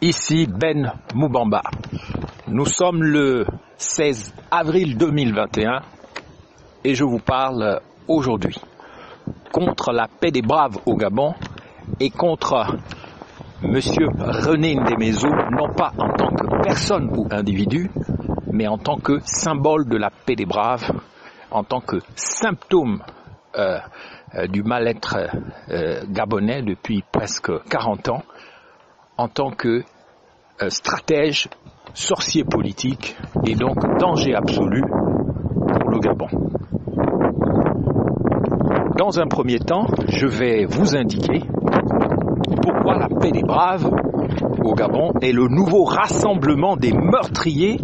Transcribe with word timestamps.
Ici 0.00 0.46
Ben 0.46 0.92
Moubamba. 1.14 1.62
Nous 2.48 2.66
sommes 2.66 3.02
le 3.02 3.46
16 3.76 4.34
avril 4.50 4.96
2021 4.98 5.80
et 6.84 6.94
je 6.94 7.04
vous 7.04 7.20
parle 7.20 7.80
aujourd'hui 8.08 8.56
contre 9.52 9.92
la 9.92 10.08
paix 10.08 10.30
des 10.30 10.42
braves 10.42 10.78
au 10.86 10.96
Gabon 10.96 11.34
et 12.00 12.10
contre 12.10 12.76
Monsieur 13.62 14.08
René 14.18 14.74
Ndemezo, 14.74 15.28
non 15.28 15.72
pas 15.74 15.92
en 15.96 16.12
tant 16.12 16.28
que 16.34 16.62
personne 16.62 17.08
ou 17.16 17.26
individu, 17.30 17.90
mais 18.52 18.66
en 18.66 18.76
tant 18.78 18.98
que 18.98 19.20
symbole 19.24 19.88
de 19.88 19.96
la 19.96 20.10
paix 20.10 20.34
des 20.34 20.44
braves, 20.44 20.90
en 21.50 21.64
tant 21.64 21.80
que 21.80 21.96
symptôme 22.14 23.02
euh, 23.56 23.78
euh, 24.34 24.46
du 24.48 24.62
mal-être 24.64 25.16
euh, 25.70 26.02
gabonais 26.08 26.62
depuis 26.62 27.04
presque 27.12 27.52
40 27.70 28.08
ans, 28.08 28.22
en 29.16 29.28
tant 29.28 29.50
que 29.50 29.82
stratège, 30.68 31.48
sorcier 31.94 32.44
politique 32.44 33.16
et 33.46 33.54
donc 33.54 33.76
danger 33.98 34.34
absolu 34.34 34.82
pour 34.82 35.90
le 35.90 35.98
Gabon. 35.98 36.28
Dans 38.96 39.20
un 39.20 39.26
premier 39.26 39.58
temps, 39.58 39.86
je 40.08 40.26
vais 40.26 40.64
vous 40.66 40.96
indiquer 40.96 41.42
pourquoi 42.62 42.96
la 42.96 43.08
paix 43.08 43.32
des 43.32 43.42
braves 43.42 43.90
au 44.64 44.74
Gabon 44.74 45.12
est 45.20 45.32
le 45.32 45.48
nouveau 45.48 45.84
rassemblement 45.84 46.76
des 46.76 46.92
meurtriers, 46.92 47.80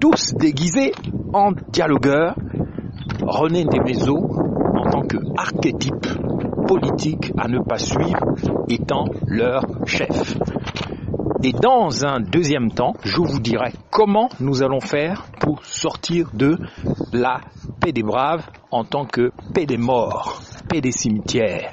tous 0.00 0.34
déguisés 0.34 0.92
en 1.32 1.52
dialogueurs, 1.52 2.36
René 3.22 3.64
Ndemezo 3.64 4.16
en 4.16 4.90
tant 4.90 5.02
qu'archétype 5.02 6.06
politique 6.70 7.32
à 7.36 7.48
ne 7.48 7.58
pas 7.58 7.78
suivre 7.78 8.36
étant 8.68 9.06
leur 9.26 9.64
chef. 9.86 10.36
Et 11.42 11.50
dans 11.50 12.06
un 12.06 12.20
deuxième 12.20 12.70
temps, 12.70 12.92
je 13.02 13.16
vous 13.16 13.40
dirai 13.40 13.72
comment 13.90 14.28
nous 14.38 14.62
allons 14.62 14.78
faire 14.78 15.24
pour 15.40 15.64
sortir 15.64 16.30
de 16.32 16.58
la 17.12 17.40
paix 17.80 17.90
des 17.90 18.04
braves 18.04 18.46
en 18.70 18.84
tant 18.84 19.04
que 19.04 19.32
paix 19.52 19.66
des 19.66 19.78
morts, 19.78 20.42
paix 20.68 20.80
des 20.80 20.92
cimetières. 20.92 21.72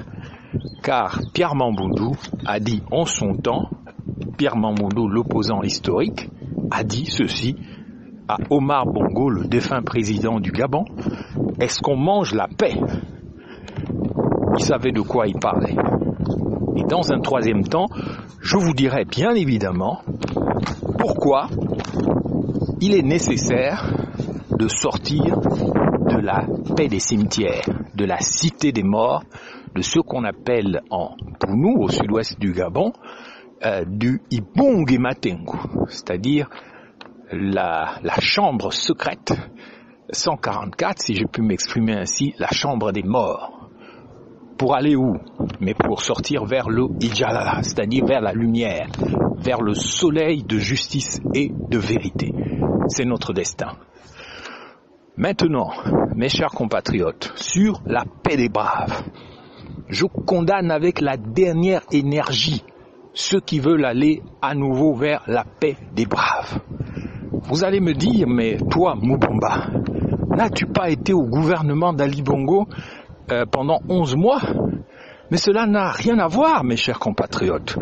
Car 0.81 1.19
Pierre 1.31 1.53
Mamboundou 1.53 2.15
a 2.47 2.59
dit 2.59 2.81
en 2.89 3.05
son 3.05 3.35
temps, 3.35 3.69
Pierre 4.35 4.57
Mamboundou, 4.57 5.07
l'opposant 5.07 5.61
historique, 5.61 6.27
a 6.71 6.83
dit 6.83 7.05
ceci 7.05 7.55
à 8.27 8.37
Omar 8.49 8.87
Bongo, 8.87 9.29
le 9.29 9.45
défunt 9.45 9.83
président 9.83 10.39
du 10.39 10.51
Gabon, 10.51 10.85
est-ce 11.59 11.81
qu'on 11.81 11.97
mange 11.97 12.33
la 12.33 12.47
paix? 12.47 12.73
Il 14.57 14.63
savait 14.63 14.91
de 14.91 15.01
quoi 15.01 15.27
il 15.27 15.35
parlait. 15.35 15.75
Et 16.75 16.83
dans 16.83 17.11
un 17.11 17.19
troisième 17.19 17.63
temps, 17.63 17.87
je 18.41 18.57
vous 18.57 18.73
dirai 18.73 19.05
bien 19.05 19.31
évidemment 19.31 20.01
pourquoi 20.97 21.47
il 22.81 22.95
est 22.95 23.03
nécessaire 23.03 23.93
de 24.57 24.67
sortir 24.67 25.39
de 25.39 26.17
la 26.17 26.45
paix 26.75 26.87
des 26.87 26.99
cimetières, 26.99 27.65
de 27.93 28.05
la 28.05 28.19
cité 28.19 28.71
des 28.71 28.83
morts, 28.83 29.23
de 29.75 29.81
ce 29.81 29.99
qu'on 29.99 30.23
appelle 30.23 30.81
en, 30.89 31.15
pour 31.39 31.55
nous 31.55 31.75
au 31.79 31.89
sud-ouest 31.89 32.39
du 32.39 32.53
Gabon, 32.53 32.93
euh, 33.65 33.83
du 33.85 34.21
Ibongi 34.31 34.97
Matengu, 34.97 35.57
c'est-à-dire 35.89 36.49
la, 37.31 37.99
la 38.01 38.19
chambre 38.19 38.71
secrète 38.71 39.33
144, 40.11 40.99
si 40.99 41.15
je 41.15 41.25
puis 41.25 41.41
m'exprimer 41.41 41.93
ainsi, 41.93 42.33
la 42.39 42.47
chambre 42.47 42.91
des 42.91 43.03
morts. 43.03 43.56
Pour 44.57 44.75
aller 44.75 44.95
où? 44.95 45.17
Mais 45.59 45.73
pour 45.73 46.01
sortir 46.01 46.45
vers 46.45 46.69
le 46.69 46.87
Ijalala, 46.99 47.61
c'est-à-dire 47.61 48.05
vers 48.05 48.21
la 48.21 48.33
lumière, 48.33 48.87
vers 49.37 49.61
le 49.61 49.73
soleil 49.73 50.43
de 50.43 50.57
justice 50.57 51.19
et 51.33 51.51
de 51.69 51.77
vérité. 51.77 52.31
C'est 52.87 53.05
notre 53.05 53.33
destin. 53.33 53.77
Maintenant, 55.15 55.71
mes 56.15 56.29
chers 56.29 56.51
compatriotes, 56.51 57.31
sur 57.35 57.81
la 57.85 58.03
paix 58.23 58.37
des 58.37 58.49
braves, 58.49 59.03
je 59.89 60.05
condamne 60.05 60.71
avec 60.71 61.01
la 61.01 61.17
dernière 61.17 61.81
énergie 61.91 62.63
ceux 63.13 63.39
qui 63.39 63.59
veulent 63.59 63.85
aller 63.85 64.21
à 64.41 64.53
nouveau 64.53 64.93
vers 64.93 65.23
la 65.27 65.43
paix 65.43 65.75
des 65.95 66.05
braves. 66.05 66.59
Vous 67.43 67.63
allez 67.63 67.79
me 67.79 67.93
dire, 67.93 68.27
mais 68.27 68.57
toi, 68.69 68.95
Mubamba, 69.01 69.71
n'as-tu 70.35 70.67
pas 70.67 70.89
été 70.89 71.13
au 71.13 71.23
gouvernement 71.23 71.93
d'Ali 71.93 72.21
Bongo 72.21 72.67
euh, 73.31 73.45
pendant 73.45 73.79
11 73.89 74.15
mois. 74.15 74.41
Mais 75.29 75.37
cela 75.37 75.65
n'a 75.67 75.91
rien 75.91 76.17
à 76.19 76.27
voir, 76.27 76.63
mes 76.63 76.77
chers 76.77 76.99
compatriotes. 76.99 77.77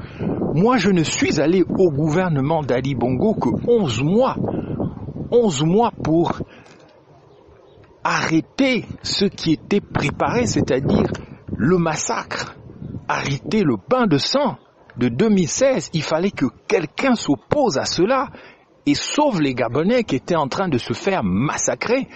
Moi, 0.54 0.78
je 0.78 0.90
ne 0.90 1.04
suis 1.04 1.40
allé 1.40 1.64
au 1.64 1.92
gouvernement 1.92 2.64
d'Ali 2.64 2.96
Bongo 2.96 3.36
que 3.36 3.50
11 3.68 4.02
mois. 4.04 4.36
11 5.32 5.64
mois 5.64 5.92
pour 6.04 6.40
arrêter 8.04 8.86
ce 9.04 9.26
qui 9.26 9.54
était 9.54 9.82
préparé, 9.82 10.46
c'est-à-dire 10.46 11.12
le 11.56 11.78
massacre, 11.78 12.56
arrêter 13.08 13.64
le 13.64 13.78
pain 13.78 14.08
de 14.08 14.18
sang 14.18 14.58
de 14.98 15.10
2016. 15.10 15.90
Il 15.94 16.04
fallait 16.04 16.32
que 16.32 16.46
quelqu'un 16.68 17.16
s'oppose 17.16 17.78
à 17.78 17.86
cela 17.86 18.30
et 18.86 18.96
sauve 18.96 19.42
les 19.42 19.54
Gabonais 19.54 20.04
qui 20.04 20.16
étaient 20.16 20.36
en 20.36 20.48
train 20.48 20.68
de 20.68 20.78
se 20.78 20.94
faire 20.94 21.24
massacrer. 21.24 22.08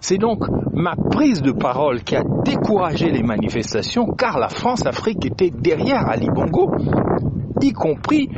C'est 0.00 0.18
donc 0.18 0.42
ma 0.72 0.94
prise 0.96 1.42
de 1.42 1.52
parole 1.52 2.02
qui 2.02 2.16
a 2.16 2.22
découragé 2.44 3.10
les 3.10 3.22
manifestations 3.22 4.06
car 4.16 4.38
la 4.38 4.48
France-Afrique 4.48 5.24
était 5.24 5.50
derrière 5.50 6.08
Ali 6.08 6.28
Bongo, 6.28 6.72
y 7.62 7.72
compris 7.72 8.28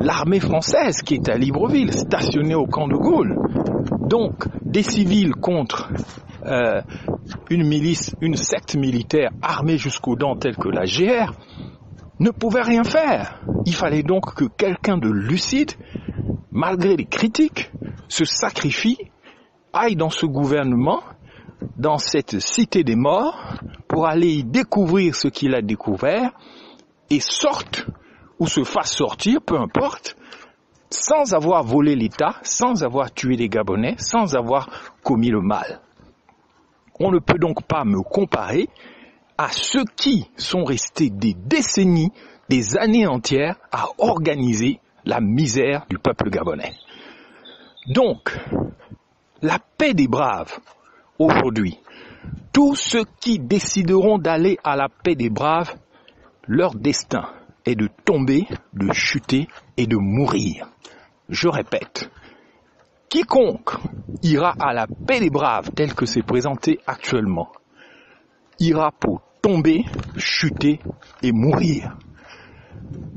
l'armée 0.00 0.40
française 0.40 1.02
qui 1.02 1.14
est 1.14 1.28
à 1.28 1.36
Libreville, 1.36 1.92
stationnée 1.92 2.54
au 2.54 2.66
camp 2.66 2.88
de 2.88 2.96
Gaulle. 2.96 3.36
Donc 4.08 4.46
des 4.64 4.82
civils 4.82 5.34
contre 5.34 5.90
euh, 6.46 6.80
une 7.50 7.66
milice, 7.66 8.14
une 8.20 8.36
secte 8.36 8.76
militaire 8.76 9.30
armée 9.42 9.78
jusqu'aux 9.78 10.16
dents 10.16 10.36
telle 10.36 10.56
que 10.56 10.68
la 10.68 10.84
GR, 10.84 11.32
ne 12.18 12.30
pouvaient 12.30 12.62
rien 12.62 12.84
faire. 12.84 13.40
Il 13.66 13.74
fallait 13.74 14.02
donc 14.02 14.34
que 14.34 14.44
quelqu'un 14.44 14.96
de 14.96 15.08
lucide 15.10 15.72
malgré 16.56 16.96
les 16.96 17.04
critiques, 17.04 17.70
se 18.08 18.24
sacrifie, 18.24 18.98
aille 19.74 19.94
dans 19.94 20.08
ce 20.08 20.24
gouvernement, 20.24 21.02
dans 21.76 21.98
cette 21.98 22.40
cité 22.40 22.82
des 22.82 22.96
morts, 22.96 23.60
pour 23.86 24.06
aller 24.06 24.38
y 24.38 24.44
découvrir 24.44 25.14
ce 25.14 25.28
qu'il 25.28 25.54
a 25.54 25.60
découvert, 25.60 26.32
et 27.10 27.20
sorte, 27.20 27.86
ou 28.38 28.46
se 28.46 28.64
fasse 28.64 28.92
sortir, 28.92 29.42
peu 29.42 29.58
importe, 29.58 30.16
sans 30.88 31.34
avoir 31.34 31.62
volé 31.62 31.94
l'État, 31.94 32.36
sans 32.42 32.82
avoir 32.82 33.12
tué 33.12 33.36
les 33.36 33.50
Gabonais, 33.50 33.96
sans 33.98 34.34
avoir 34.34 34.94
commis 35.02 35.30
le 35.30 35.42
mal. 35.42 35.82
On 36.98 37.10
ne 37.10 37.18
peut 37.18 37.38
donc 37.38 37.64
pas 37.64 37.84
me 37.84 38.00
comparer 38.00 38.68
à 39.36 39.48
ceux 39.50 39.84
qui 39.96 40.30
sont 40.38 40.64
restés 40.64 41.10
des 41.10 41.34
décennies, 41.34 42.12
des 42.48 42.78
années 42.78 43.06
entières 43.06 43.56
à 43.70 43.88
organiser 43.98 44.80
la 45.06 45.20
misère 45.20 45.86
du 45.88 45.98
peuple 45.98 46.28
gabonais. 46.30 46.74
Donc, 47.86 48.36
la 49.40 49.58
paix 49.78 49.94
des 49.94 50.08
braves, 50.08 50.58
aujourd'hui, 51.18 51.78
tous 52.52 52.74
ceux 52.74 53.04
qui 53.20 53.38
décideront 53.38 54.18
d'aller 54.18 54.58
à 54.64 54.76
la 54.76 54.88
paix 54.88 55.14
des 55.14 55.30
braves, 55.30 55.72
leur 56.48 56.74
destin 56.74 57.28
est 57.64 57.76
de 57.76 57.88
tomber, 58.04 58.46
de 58.72 58.92
chuter 58.92 59.46
et 59.76 59.86
de 59.86 59.96
mourir. 59.96 60.68
Je 61.28 61.48
répète, 61.48 62.10
quiconque 63.08 63.76
ira 64.22 64.54
à 64.58 64.72
la 64.72 64.86
paix 64.86 65.20
des 65.20 65.30
braves 65.30 65.70
tel 65.74 65.94
que 65.94 66.06
c'est 66.06 66.22
présenté 66.22 66.80
actuellement, 66.86 67.52
ira 68.58 68.90
pour 68.90 69.22
tomber, 69.42 69.84
chuter 70.16 70.80
et 71.22 71.30
mourir. 71.30 71.96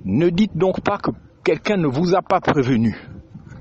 Ne 0.05 0.29
dites 0.29 0.55
donc 0.55 0.81
pas 0.81 0.97
que 0.97 1.11
quelqu'un 1.49 1.77
ne 1.77 1.87
vous 1.87 2.13
a 2.13 2.21
pas 2.21 2.39
prévenu. 2.41 2.95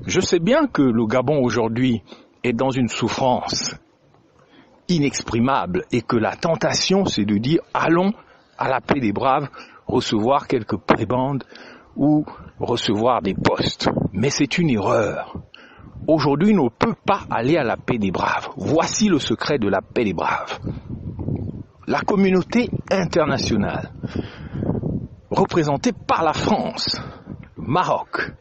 Je 0.07 0.21
sais 0.21 0.41
bien 0.41 0.67
que 0.67 0.83
le 0.83 1.07
Gabon 1.07 1.43
aujourd'hui 1.43 2.03
est 2.45 2.53
dans 2.53 2.69
une 2.69 2.89
souffrance 2.89 3.75
inexprimable 4.89 5.87
et 5.91 6.03
que 6.03 6.19
la 6.19 6.37
tentation 6.37 7.07
c'est 7.07 7.25
de 7.25 7.39
dire 7.39 7.61
allons 7.73 8.13
à 8.59 8.69
la 8.69 8.83
paix 8.83 9.01
des 9.01 9.15
braves 9.15 9.49
recevoir 9.87 10.49
quelques 10.49 10.77
prébendes 10.77 11.45
ou 11.97 12.27
recevoir 12.61 13.23
des 13.23 13.33
postes. 13.33 13.89
Mais 14.13 14.29
c'est 14.29 14.59
une 14.59 14.69
erreur. 14.69 15.39
Aujourd'hui, 16.07 16.55
on 16.59 16.65
ne 16.65 16.69
peut 16.69 16.95
pas 17.07 17.23
aller 17.31 17.57
à 17.57 17.65
la 17.65 17.79
paix 17.79 17.97
des 17.97 18.11
braves. 18.11 18.51
Voici 18.59 19.09
le 19.09 19.19
secret 19.19 19.59
de 19.59 19.69
la 19.71 19.81
paix 19.81 20.05
des 20.05 20.13
braves. 20.13 20.59
La 21.87 22.01
communauté 22.01 22.69
internationale, 22.91 23.93
représentée 25.31 25.93
par 26.07 26.23
la 26.23 26.35
France, 26.35 27.01
Maroc, 27.69 28.33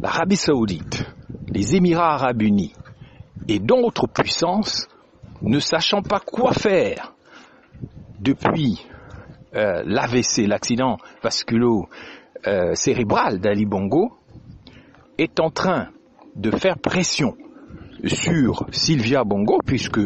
l'Arabie 0.00 0.36
saoudite, 0.36 1.04
les 1.48 1.76
Émirats 1.76 2.14
arabes 2.14 2.40
unis 2.40 2.72
et 3.46 3.58
d'autres 3.58 4.06
puissances, 4.06 4.88
ne 5.42 5.58
sachant 5.58 6.00
pas 6.00 6.20
quoi 6.20 6.54
faire 6.54 7.12
depuis 8.18 8.86
euh, 9.54 9.82
l'AVC, 9.84 10.46
l'accident 10.46 10.96
vasculo 11.22 11.90
euh, 12.46 12.72
d'Ali 13.38 13.66
Bongo 13.66 14.16
est 15.18 15.38
en 15.38 15.50
train 15.50 15.88
de 16.36 16.50
faire 16.56 16.78
pression 16.78 17.36
sur 18.06 18.64
Sylvia 18.72 19.24
Bongo, 19.24 19.58
puisque 19.62 20.00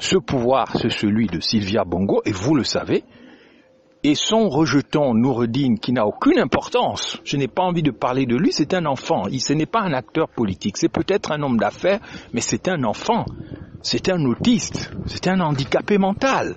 ce 0.00 0.16
pouvoir, 0.16 0.76
c'est 0.76 0.92
celui 0.92 1.26
de 1.26 1.40
Sylvia 1.40 1.82
Bongo, 1.82 2.22
et 2.24 2.30
vous 2.30 2.54
le 2.54 2.62
savez, 2.62 3.02
et 4.04 4.14
son 4.14 4.48
rejeton 4.48 5.14
Noureddin, 5.14 5.76
qui 5.76 5.92
n'a 5.92 6.06
aucune 6.06 6.38
importance, 6.38 7.20
je 7.24 7.36
n'ai 7.36 7.48
pas 7.48 7.62
envie 7.62 7.82
de 7.82 7.90
parler 7.90 8.26
de 8.26 8.36
lui, 8.36 8.52
c'est 8.52 8.74
un 8.74 8.86
enfant, 8.86 9.26
il, 9.26 9.40
ce 9.40 9.52
n'est 9.52 9.66
pas 9.66 9.80
un 9.80 9.92
acteur 9.92 10.28
politique, 10.28 10.76
c'est 10.76 10.88
peut-être 10.88 11.32
un 11.32 11.42
homme 11.42 11.58
d'affaires, 11.58 12.00
mais 12.32 12.40
c'est 12.40 12.68
un 12.68 12.84
enfant, 12.84 13.24
c'est 13.82 14.08
un 14.08 14.24
autiste, 14.24 14.92
c'est 15.06 15.26
un 15.28 15.40
handicapé 15.40 15.98
mental. 15.98 16.56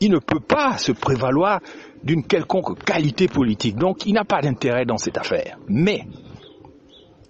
Il 0.00 0.10
ne 0.10 0.18
peut 0.18 0.40
pas 0.40 0.76
se 0.76 0.92
prévaloir 0.92 1.60
d'une 2.02 2.24
quelconque 2.24 2.84
qualité 2.84 3.28
politique, 3.28 3.76
donc 3.76 4.04
il 4.04 4.12
n'a 4.12 4.24
pas 4.24 4.42
d'intérêt 4.42 4.84
dans 4.84 4.98
cette 4.98 5.18
affaire. 5.18 5.58
Mais 5.68 6.02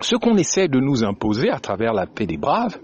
ce 0.01 0.17
qu'on 0.17 0.37
essaie 0.37 0.69
de 0.69 0.81
nous 0.81 1.05
imposer 1.05 1.51
à 1.51 1.61
travers 1.61 1.93
la 1.93 2.07
paix 2.07 2.27
des 2.27 2.37
braves, 2.37 2.79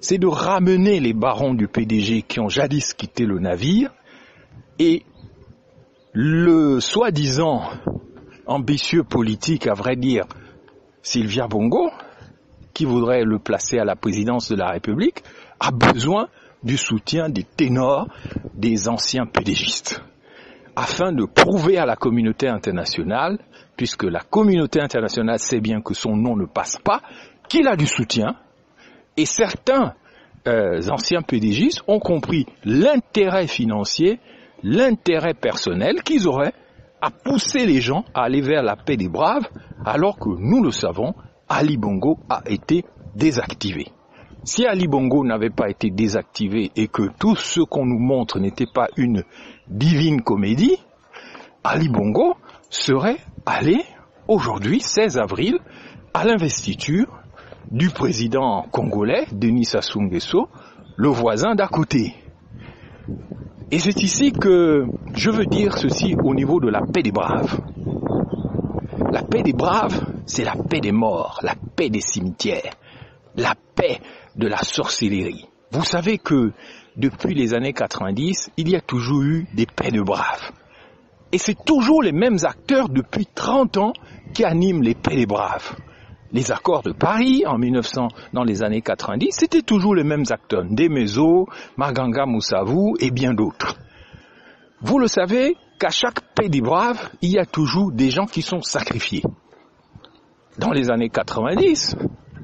c'est 0.00 0.18
de 0.18 0.26
ramener 0.26 1.00
les 1.00 1.12
barons 1.12 1.54
du 1.54 1.68
PDG 1.68 2.22
qui 2.22 2.40
ont 2.40 2.48
jadis 2.48 2.94
quitté 2.94 3.24
le 3.26 3.38
navire 3.38 3.90
et 4.78 5.02
le 6.20 6.80
soi-disant 6.80 7.62
ambitieux 8.44 9.04
politique, 9.04 9.68
à 9.68 9.74
vrai 9.74 9.94
dire, 9.94 10.24
Sylvia 11.00 11.46
Bongo, 11.46 11.92
qui 12.74 12.86
voudrait 12.86 13.22
le 13.22 13.38
placer 13.38 13.78
à 13.78 13.84
la 13.84 13.94
présidence 13.94 14.50
de 14.50 14.56
la 14.56 14.70
République, 14.72 15.22
a 15.60 15.70
besoin 15.70 16.26
du 16.64 16.76
soutien 16.76 17.28
des 17.28 17.44
ténors, 17.44 18.08
des 18.52 18.88
anciens 18.88 19.26
PDGistes, 19.26 20.02
afin 20.74 21.12
de 21.12 21.24
prouver 21.24 21.78
à 21.78 21.86
la 21.86 21.94
communauté 21.94 22.48
internationale, 22.48 23.38
puisque 23.76 24.02
la 24.02 24.22
communauté 24.28 24.80
internationale 24.80 25.38
sait 25.38 25.60
bien 25.60 25.80
que 25.80 25.94
son 25.94 26.16
nom 26.16 26.34
ne 26.34 26.46
passe 26.46 26.78
pas, 26.82 27.00
qu'il 27.48 27.68
a 27.68 27.76
du 27.76 27.86
soutien, 27.86 28.34
et 29.16 29.24
certains 29.24 29.94
euh, 30.48 30.80
anciens 30.90 31.22
PDGistes 31.22 31.82
ont 31.86 32.00
compris 32.00 32.44
l'intérêt 32.64 33.46
financier, 33.46 34.18
l'intérêt 34.62 35.34
personnel 35.34 36.02
qu'ils 36.02 36.26
auraient 36.28 36.54
à 37.00 37.10
pousser 37.10 37.64
les 37.64 37.80
gens 37.80 38.04
à 38.14 38.24
aller 38.24 38.40
vers 38.40 38.62
la 38.62 38.76
paix 38.76 38.96
des 38.96 39.08
braves, 39.08 39.48
alors 39.84 40.18
que 40.18 40.28
nous 40.28 40.62
le 40.62 40.70
savons, 40.70 41.14
Ali 41.48 41.76
Bongo 41.76 42.18
a 42.28 42.42
été 42.46 42.84
désactivé. 43.14 43.86
Si 44.44 44.66
Ali 44.66 44.88
Bongo 44.88 45.24
n'avait 45.24 45.50
pas 45.50 45.68
été 45.68 45.90
désactivé 45.90 46.70
et 46.76 46.88
que 46.88 47.10
tout 47.18 47.36
ce 47.36 47.60
qu'on 47.60 47.86
nous 47.86 47.98
montre 47.98 48.38
n'était 48.38 48.66
pas 48.72 48.88
une 48.96 49.24
divine 49.68 50.22
comédie, 50.22 50.76
Ali 51.64 51.88
Bongo 51.88 52.36
serait 52.70 53.18
allé 53.46 53.76
aujourd'hui, 54.26 54.80
16 54.80 55.18
avril, 55.18 55.58
à 56.14 56.24
l'investiture 56.24 57.06
du 57.70 57.90
président 57.90 58.66
congolais, 58.70 59.26
Denis 59.32 59.66
Sassou 59.66 60.00
Nguesso, 60.00 60.48
le 60.96 61.08
voisin 61.08 61.54
d'à 61.54 61.68
côté. 61.68 62.14
Et 63.70 63.78
c'est 63.78 64.02
ici 64.02 64.32
que 64.32 64.86
je 65.14 65.30
veux 65.30 65.44
dire 65.44 65.76
ceci 65.76 66.16
au 66.24 66.34
niveau 66.34 66.58
de 66.58 66.68
la 66.68 66.80
paix 66.80 67.02
des 67.02 67.12
braves. 67.12 67.60
La 69.12 69.22
paix 69.22 69.42
des 69.42 69.52
braves, 69.52 70.06
c'est 70.24 70.44
la 70.44 70.54
paix 70.54 70.80
des 70.80 70.92
morts, 70.92 71.38
la 71.42 71.54
paix 71.76 71.90
des 71.90 72.00
cimetières, 72.00 72.72
la 73.36 73.54
paix 73.74 74.00
de 74.36 74.46
la 74.46 74.56
sorcellerie. 74.62 75.46
Vous 75.70 75.84
savez 75.84 76.16
que 76.16 76.52
depuis 76.96 77.34
les 77.34 77.52
années 77.52 77.74
90, 77.74 78.52
il 78.56 78.70
y 78.70 78.76
a 78.76 78.80
toujours 78.80 79.22
eu 79.22 79.46
des 79.52 79.66
paix 79.66 79.90
de 79.90 80.00
braves. 80.00 80.50
Et 81.30 81.36
c'est 81.36 81.62
toujours 81.62 82.02
les 82.02 82.12
mêmes 82.12 82.38
acteurs 82.44 82.88
depuis 82.88 83.26
30 83.26 83.76
ans 83.76 83.92
qui 84.32 84.44
animent 84.44 84.82
les 84.82 84.94
paix 84.94 85.14
des 85.14 85.26
braves. 85.26 85.76
Les 86.32 86.52
accords 86.52 86.82
de 86.82 86.92
Paris 86.92 87.44
en 87.46 87.56
1900, 87.56 88.08
dans 88.34 88.44
les 88.44 88.62
années 88.62 88.82
90, 88.82 89.28
c'était 89.30 89.62
toujours 89.62 89.94
les 89.94 90.04
mêmes 90.04 90.24
acteurs. 90.28 90.64
Demezo, 90.68 91.48
Maganga 91.76 92.26
Moussavou 92.26 92.96
et 93.00 93.10
bien 93.10 93.32
d'autres. 93.32 93.78
Vous 94.80 94.98
le 94.98 95.08
savez 95.08 95.56
qu'à 95.78 95.90
chaque 95.90 96.20
paix 96.34 96.48
des 96.48 96.60
braves, 96.60 97.10
il 97.22 97.30
y 97.30 97.38
a 97.38 97.46
toujours 97.46 97.92
des 97.92 98.10
gens 98.10 98.26
qui 98.26 98.42
sont 98.42 98.60
sacrifiés. 98.60 99.22
Dans 100.58 100.72
les 100.72 100.90
années 100.90 101.08
90, 101.08 101.96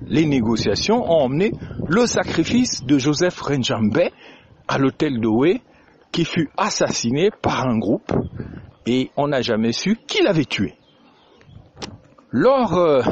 les 0.07 0.25
négociations 0.25 1.05
ont 1.05 1.25
emmené 1.25 1.53
le 1.89 2.07
sacrifice 2.07 2.85
de 2.85 2.99
Joseph 2.99 3.41
Renjambe 3.41 4.09
à 4.67 4.79
l'hôtel 4.79 5.21
de 5.21 5.59
qui 6.11 6.25
fut 6.25 6.49
assassiné 6.57 7.31
par 7.43 7.67
un 7.67 7.79
groupe 7.79 8.13
et 8.87 9.11
on 9.17 9.29
n'a 9.29 9.43
jamais 9.43 9.73
su 9.73 9.97
qui 10.07 10.23
l'avait 10.23 10.45
tué. 10.45 10.75
Lors 12.31 12.75
euh, 12.75 13.03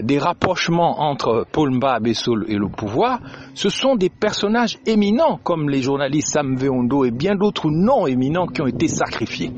des 0.00 0.18
rapprochements 0.18 1.00
entre 1.00 1.46
Paul 1.50 1.74
Mba 1.74 1.98
et 2.48 2.56
le 2.56 2.68
pouvoir, 2.68 3.20
ce 3.54 3.68
sont 3.68 3.96
des 3.96 4.08
personnages 4.08 4.78
éminents 4.86 5.38
comme 5.42 5.68
les 5.68 5.82
journalistes 5.82 6.32
Sam 6.32 6.56
Veondo 6.56 7.04
et 7.04 7.10
bien 7.10 7.34
d'autres 7.34 7.70
non 7.70 8.06
éminents 8.06 8.46
qui 8.46 8.62
ont 8.62 8.66
été 8.66 8.88
sacrifiés. 8.88 9.52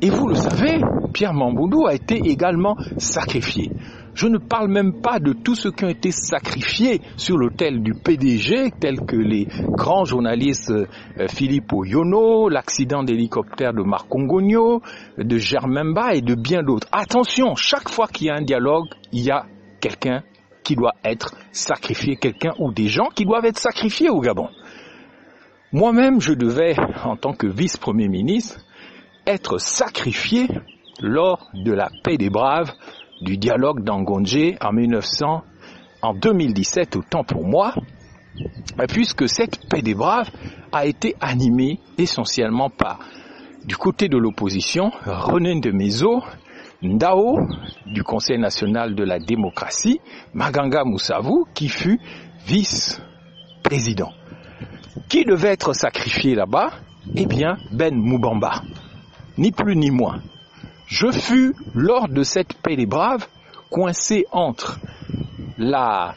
Et 0.00 0.10
vous 0.10 0.28
le 0.28 0.34
savez, 0.34 0.80
Pierre 1.12 1.32
Mamboudou 1.32 1.86
a 1.86 1.94
été 1.94 2.16
également 2.16 2.76
sacrifié. 2.98 3.70
Je 4.14 4.28
ne 4.28 4.38
parle 4.38 4.68
même 4.68 5.00
pas 5.00 5.18
de 5.18 5.32
tous 5.32 5.56
ceux 5.56 5.72
qui 5.72 5.84
ont 5.84 5.88
été 5.88 6.12
sacrifiés 6.12 7.00
sur 7.16 7.36
l'autel 7.36 7.82
du 7.82 7.94
PDG, 7.94 8.70
tels 8.78 9.00
que 9.00 9.16
les 9.16 9.48
grands 9.70 10.04
journalistes 10.04 10.70
euh, 10.70 10.86
Philippe 11.28 11.72
Oyono, 11.72 12.48
l'accident 12.48 13.02
d'hélicoptère 13.02 13.72
de 13.72 13.82
Marc 13.82 14.08
Congogno, 14.08 14.82
de 15.18 15.36
Germain 15.38 16.10
et 16.12 16.20
de 16.20 16.34
bien 16.36 16.62
d'autres. 16.62 16.86
Attention, 16.92 17.56
chaque 17.56 17.88
fois 17.88 18.06
qu'il 18.06 18.28
y 18.28 18.30
a 18.30 18.36
un 18.36 18.42
dialogue, 18.42 18.86
il 19.12 19.22
y 19.22 19.30
a 19.32 19.46
quelqu'un 19.80 20.22
qui 20.62 20.76
doit 20.76 20.94
être 21.04 21.34
sacrifié, 21.50 22.16
quelqu'un 22.16 22.52
ou 22.58 22.72
des 22.72 22.86
gens 22.86 23.08
qui 23.14 23.24
doivent 23.24 23.44
être 23.44 23.58
sacrifiés 23.58 24.10
au 24.10 24.20
Gabon. 24.20 24.48
Moi-même, 25.72 26.20
je 26.20 26.32
devais, 26.34 26.76
en 27.04 27.16
tant 27.16 27.32
que 27.32 27.48
vice-premier 27.48 28.08
ministre, 28.08 28.60
être 29.26 29.58
sacrifié 29.58 30.46
lors 31.00 31.50
de 31.52 31.72
la 31.72 31.88
paix 32.04 32.16
des 32.16 32.30
braves 32.30 32.72
du 33.20 33.36
dialogue 33.36 33.82
d'Angonje 33.82 34.56
en 34.60 34.72
1900, 34.72 35.42
en 36.02 36.14
2017, 36.14 36.96
autant 36.96 37.24
pour 37.24 37.46
moi, 37.46 37.74
puisque 38.88 39.28
cette 39.28 39.68
paix 39.68 39.82
des 39.82 39.94
braves 39.94 40.30
a 40.72 40.86
été 40.86 41.14
animée 41.20 41.80
essentiellement 41.98 42.70
par, 42.70 42.98
du 43.64 43.76
côté 43.76 44.08
de 44.08 44.18
l'opposition, 44.18 44.90
René 45.06 45.60
de 45.60 45.70
Mezo, 45.70 46.22
Ndao, 46.82 47.38
du 47.86 48.02
Conseil 48.02 48.38
national 48.38 48.94
de 48.94 49.04
la 49.04 49.18
démocratie, 49.18 50.00
Maganga 50.34 50.84
Moussavou, 50.84 51.46
qui 51.54 51.68
fut 51.68 51.98
vice-président. 52.46 54.12
Qui 55.08 55.24
devait 55.24 55.48
être 55.48 55.72
sacrifié 55.72 56.34
là-bas? 56.34 56.70
Eh 57.16 57.26
bien, 57.26 57.56
Ben 57.72 57.94
Moubamba. 57.94 58.62
Ni 59.38 59.50
plus 59.50 59.76
ni 59.76 59.90
moins. 59.90 60.20
Je 60.94 61.10
fus, 61.10 61.56
lors 61.74 62.08
de 62.08 62.22
cette 62.22 62.54
paix 62.62 62.76
des 62.76 62.86
braves, 62.86 63.26
coincé 63.68 64.26
entre 64.30 64.78
la, 65.58 66.14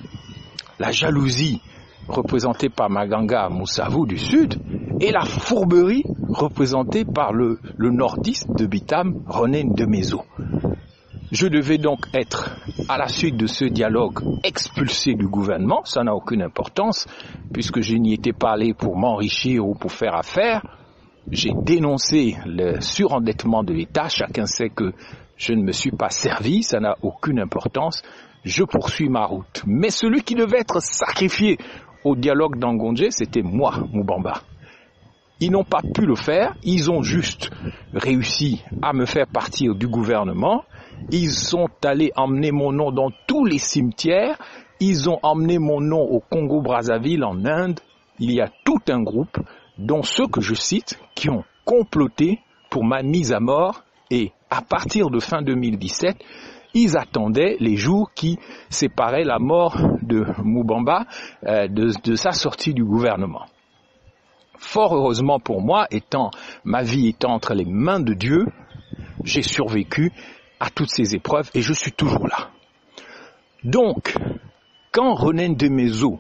jalousie 0.92 1.64
représentée 2.08 2.70
par 2.70 2.88
Maganga 2.88 3.50
Moussavou 3.50 4.06
du 4.06 4.20
Sud 4.20 4.54
et 5.02 5.12
la 5.12 5.26
fourberie 5.26 6.04
représentée 6.30 7.06
par 7.06 7.34
le, 7.34 7.58
le 7.76 7.90
nordiste 7.90 8.52
de 8.56 8.68
Bitam, 8.68 9.24
René 9.26 9.64
Demezo. 9.64 10.22
Je 11.32 11.48
devais 11.48 11.80
donc 11.80 12.06
être, 12.14 12.56
à 12.88 13.00
la 13.00 13.08
suite 13.08 13.36
de 13.36 13.48
ce 13.48 13.66
dialogue, 13.66 14.20
expulsé 14.44 15.16
du 15.16 15.28
gouvernement, 15.28 15.86
ça 15.86 16.04
n'a 16.04 16.14
aucune 16.14 16.44
importance, 16.44 17.08
puisque 17.52 17.82
je 17.82 17.96
n'y 17.96 18.14
étais 18.14 18.32
pas 18.32 18.52
allé 18.52 18.76
pour 18.76 18.96
m'enrichir 18.96 19.68
ou 19.68 19.74
pour 19.74 19.92
faire 19.92 20.14
affaire, 20.14 20.62
j'ai 21.32 21.52
dénoncé 21.64 22.38
le 22.46 22.80
surendettement 22.80 23.64
de 23.64 23.74
l'État. 23.74 24.08
Chacun 24.08 24.46
sait 24.46 24.70
que 24.70 24.94
je 25.36 25.54
ne 25.54 25.62
me 25.62 25.72
suis 25.72 25.92
pas 25.92 26.10
servi, 26.10 26.64
ça 26.64 26.80
n'a 26.80 26.96
aucune 27.02 27.40
importance. 27.40 28.02
Je 28.44 28.64
poursuis 28.64 29.10
ma 29.10 29.26
route. 29.26 29.64
Mais 29.66 29.90
celui 29.90 30.22
qui 30.22 30.36
devait 30.36 30.60
être 30.60 30.82
sacrifié 30.82 31.58
au 32.04 32.16
dialogue 32.16 32.58
d'Angonje, 32.58 33.08
c'était 33.10 33.42
moi, 33.42 33.74
Moubamba. 33.92 34.42
Ils 35.40 35.52
n'ont 35.52 35.66
pas 35.66 35.82
pu 35.82 36.06
le 36.06 36.16
faire, 36.16 36.56
ils 36.64 36.90
ont 36.90 37.04
juste 37.04 37.52
réussi 37.94 38.64
à 38.82 38.94
me 38.94 39.06
faire 39.06 39.28
partir 39.28 39.76
du 39.76 39.88
gouvernement. 39.88 40.64
Ils 41.12 41.32
sont 41.32 41.68
allés 41.84 42.12
emmener 42.16 42.52
mon 42.52 42.72
nom 42.72 42.92
dans 42.92 43.12
tous 43.28 43.46
les 43.46 43.60
cimetières. 43.60 44.38
Ils 44.80 45.10
ont 45.10 45.20
emmené 45.22 45.60
mon 45.60 45.80
nom 45.80 46.02
au 46.02 46.22
Congo-Brazzaville, 46.22 47.24
en 47.24 47.46
Inde. 47.46 47.80
Il 48.20 48.32
y 48.32 48.42
a 48.42 48.50
tout 48.64 48.80
un 48.90 49.04
groupe 49.04 49.38
dont 49.78 50.04
ceux 50.04 50.28
que 50.28 50.42
je 50.42 50.54
cite, 50.54 51.00
qui 51.16 51.30
ont 51.30 51.44
comploté 51.66 52.40
pour 52.70 52.84
ma 52.84 53.04
mise 53.04 53.32
à 53.34 53.40
mort 53.40 53.84
et 54.10 54.32
à 54.50 54.62
partir 54.62 55.10
de 55.10 55.20
fin 55.20 55.42
2017, 55.42 56.18
ils 56.74 56.98
attendaient 56.98 57.58
les 57.60 57.76
jours 57.76 58.12
qui 58.14 58.38
séparaient 58.70 59.24
la 59.24 59.40
mort 59.40 59.78
de 60.02 60.26
Moubamba 60.44 61.06
euh, 61.46 61.68
de, 61.68 62.16
sa 62.16 62.32
sortie 62.32 62.74
du 62.74 62.84
gouvernement. 62.84 63.46
Fort 64.60 64.96
heureusement 64.96 65.40
pour 65.40 65.62
moi, 65.62 65.88
étant 65.92 66.32
ma 66.64 66.84
vie 66.84 67.08
étant 67.08 67.34
entre 67.34 67.54
les 67.54 67.66
mains 67.66 68.00
de 68.00 68.14
Dieu, 68.14 68.46
j'ai 69.24 69.42
survécu 69.42 70.12
à 70.60 70.70
toutes 70.70 70.90
ces 70.90 71.16
épreuves 71.16 71.50
et 71.54 71.62
je 71.62 71.74
suis 71.74 71.92
toujours 71.92 72.28
là. 72.28 72.50
Donc, 73.64 74.16
quand 74.92 75.14
René 75.14 75.50
Demezo 75.50 76.20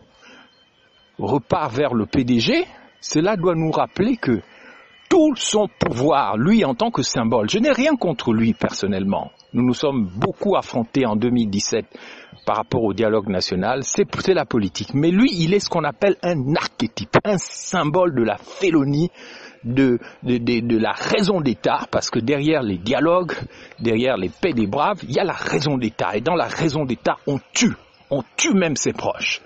repart 1.17 1.73
vers 1.73 1.93
le 1.93 2.05
PDG, 2.05 2.65
cela 3.01 3.35
doit 3.35 3.55
nous 3.55 3.71
rappeler 3.71 4.17
que 4.17 4.41
tout 5.09 5.35
son 5.35 5.67
pouvoir, 5.79 6.37
lui 6.37 6.65
en 6.65 6.75
tant 6.75 6.91
que 6.91 7.01
symbole, 7.01 7.49
je 7.49 7.59
n'ai 7.59 7.71
rien 7.71 7.95
contre 7.95 8.33
lui 8.33 8.53
personnellement. 8.53 9.31
Nous 9.53 9.63
nous 9.63 9.73
sommes 9.73 10.05
beaucoup 10.05 10.57
affrontés 10.57 11.05
en 11.05 11.15
2017 11.15 11.85
par 12.45 12.57
rapport 12.57 12.83
au 12.83 12.93
dialogue 12.93 13.27
national, 13.29 13.83
c'est 13.83 14.33
la 14.33 14.45
politique. 14.45 14.93
Mais 14.93 15.11
lui, 15.11 15.29
il 15.33 15.53
est 15.53 15.59
ce 15.59 15.69
qu'on 15.69 15.83
appelle 15.83 16.15
un 16.23 16.55
archétype, 16.55 17.17
un 17.25 17.37
symbole 17.37 18.15
de 18.15 18.23
la 18.23 18.37
félonie, 18.37 19.09
de, 19.63 19.99
la 20.23 20.91
raison 20.91 21.41
d'État, 21.41 21.87
parce 21.91 22.09
que 22.09 22.19
derrière 22.19 22.61
les 22.61 22.77
dialogues, 22.77 23.33
derrière 23.79 24.17
les 24.17 24.29
paix 24.29 24.53
des 24.53 24.67
braves, 24.67 24.99
il 25.03 25.11
y 25.13 25.19
a 25.19 25.23
la 25.23 25.33
raison 25.33 25.77
d'État. 25.77 26.15
Et 26.15 26.21
dans 26.21 26.35
la 26.35 26.47
raison 26.47 26.85
d'État, 26.85 27.17
on 27.27 27.39
tue. 27.53 27.75
On 28.09 28.23
tue 28.37 28.53
même 28.53 28.77
ses 28.77 28.93
proches. 28.93 29.41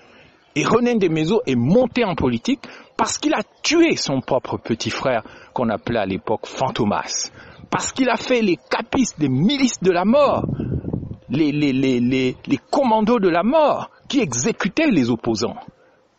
Et 0.54 0.64
René 0.64 0.96
Desmaisons 0.96 1.40
est 1.46 1.56
monté 1.56 2.04
en 2.04 2.14
politique 2.14 2.60
parce 2.96 3.18
qu'il 3.18 3.34
a 3.34 3.42
tué 3.62 3.96
son 3.96 4.20
propre 4.20 4.58
petit 4.58 4.90
frère 4.90 5.22
qu'on 5.54 5.68
appelait 5.70 6.00
à 6.00 6.06
l'époque 6.06 6.46
Fantomas. 6.46 7.30
Parce 7.70 7.92
qu'il 7.92 8.10
a 8.10 8.16
fait 8.16 8.42
les 8.42 8.58
capistes 8.70 9.18
des 9.18 9.30
milices 9.30 9.80
de 9.80 9.90
la 9.90 10.04
mort, 10.04 10.44
les, 11.30 11.52
les, 11.52 11.72
les, 11.72 12.00
les, 12.00 12.36
les 12.46 12.58
commandos 12.70 13.18
de 13.18 13.30
la 13.30 13.42
mort 13.42 13.90
qui 14.08 14.20
exécutaient 14.20 14.90
les 14.90 15.08
opposants, 15.08 15.56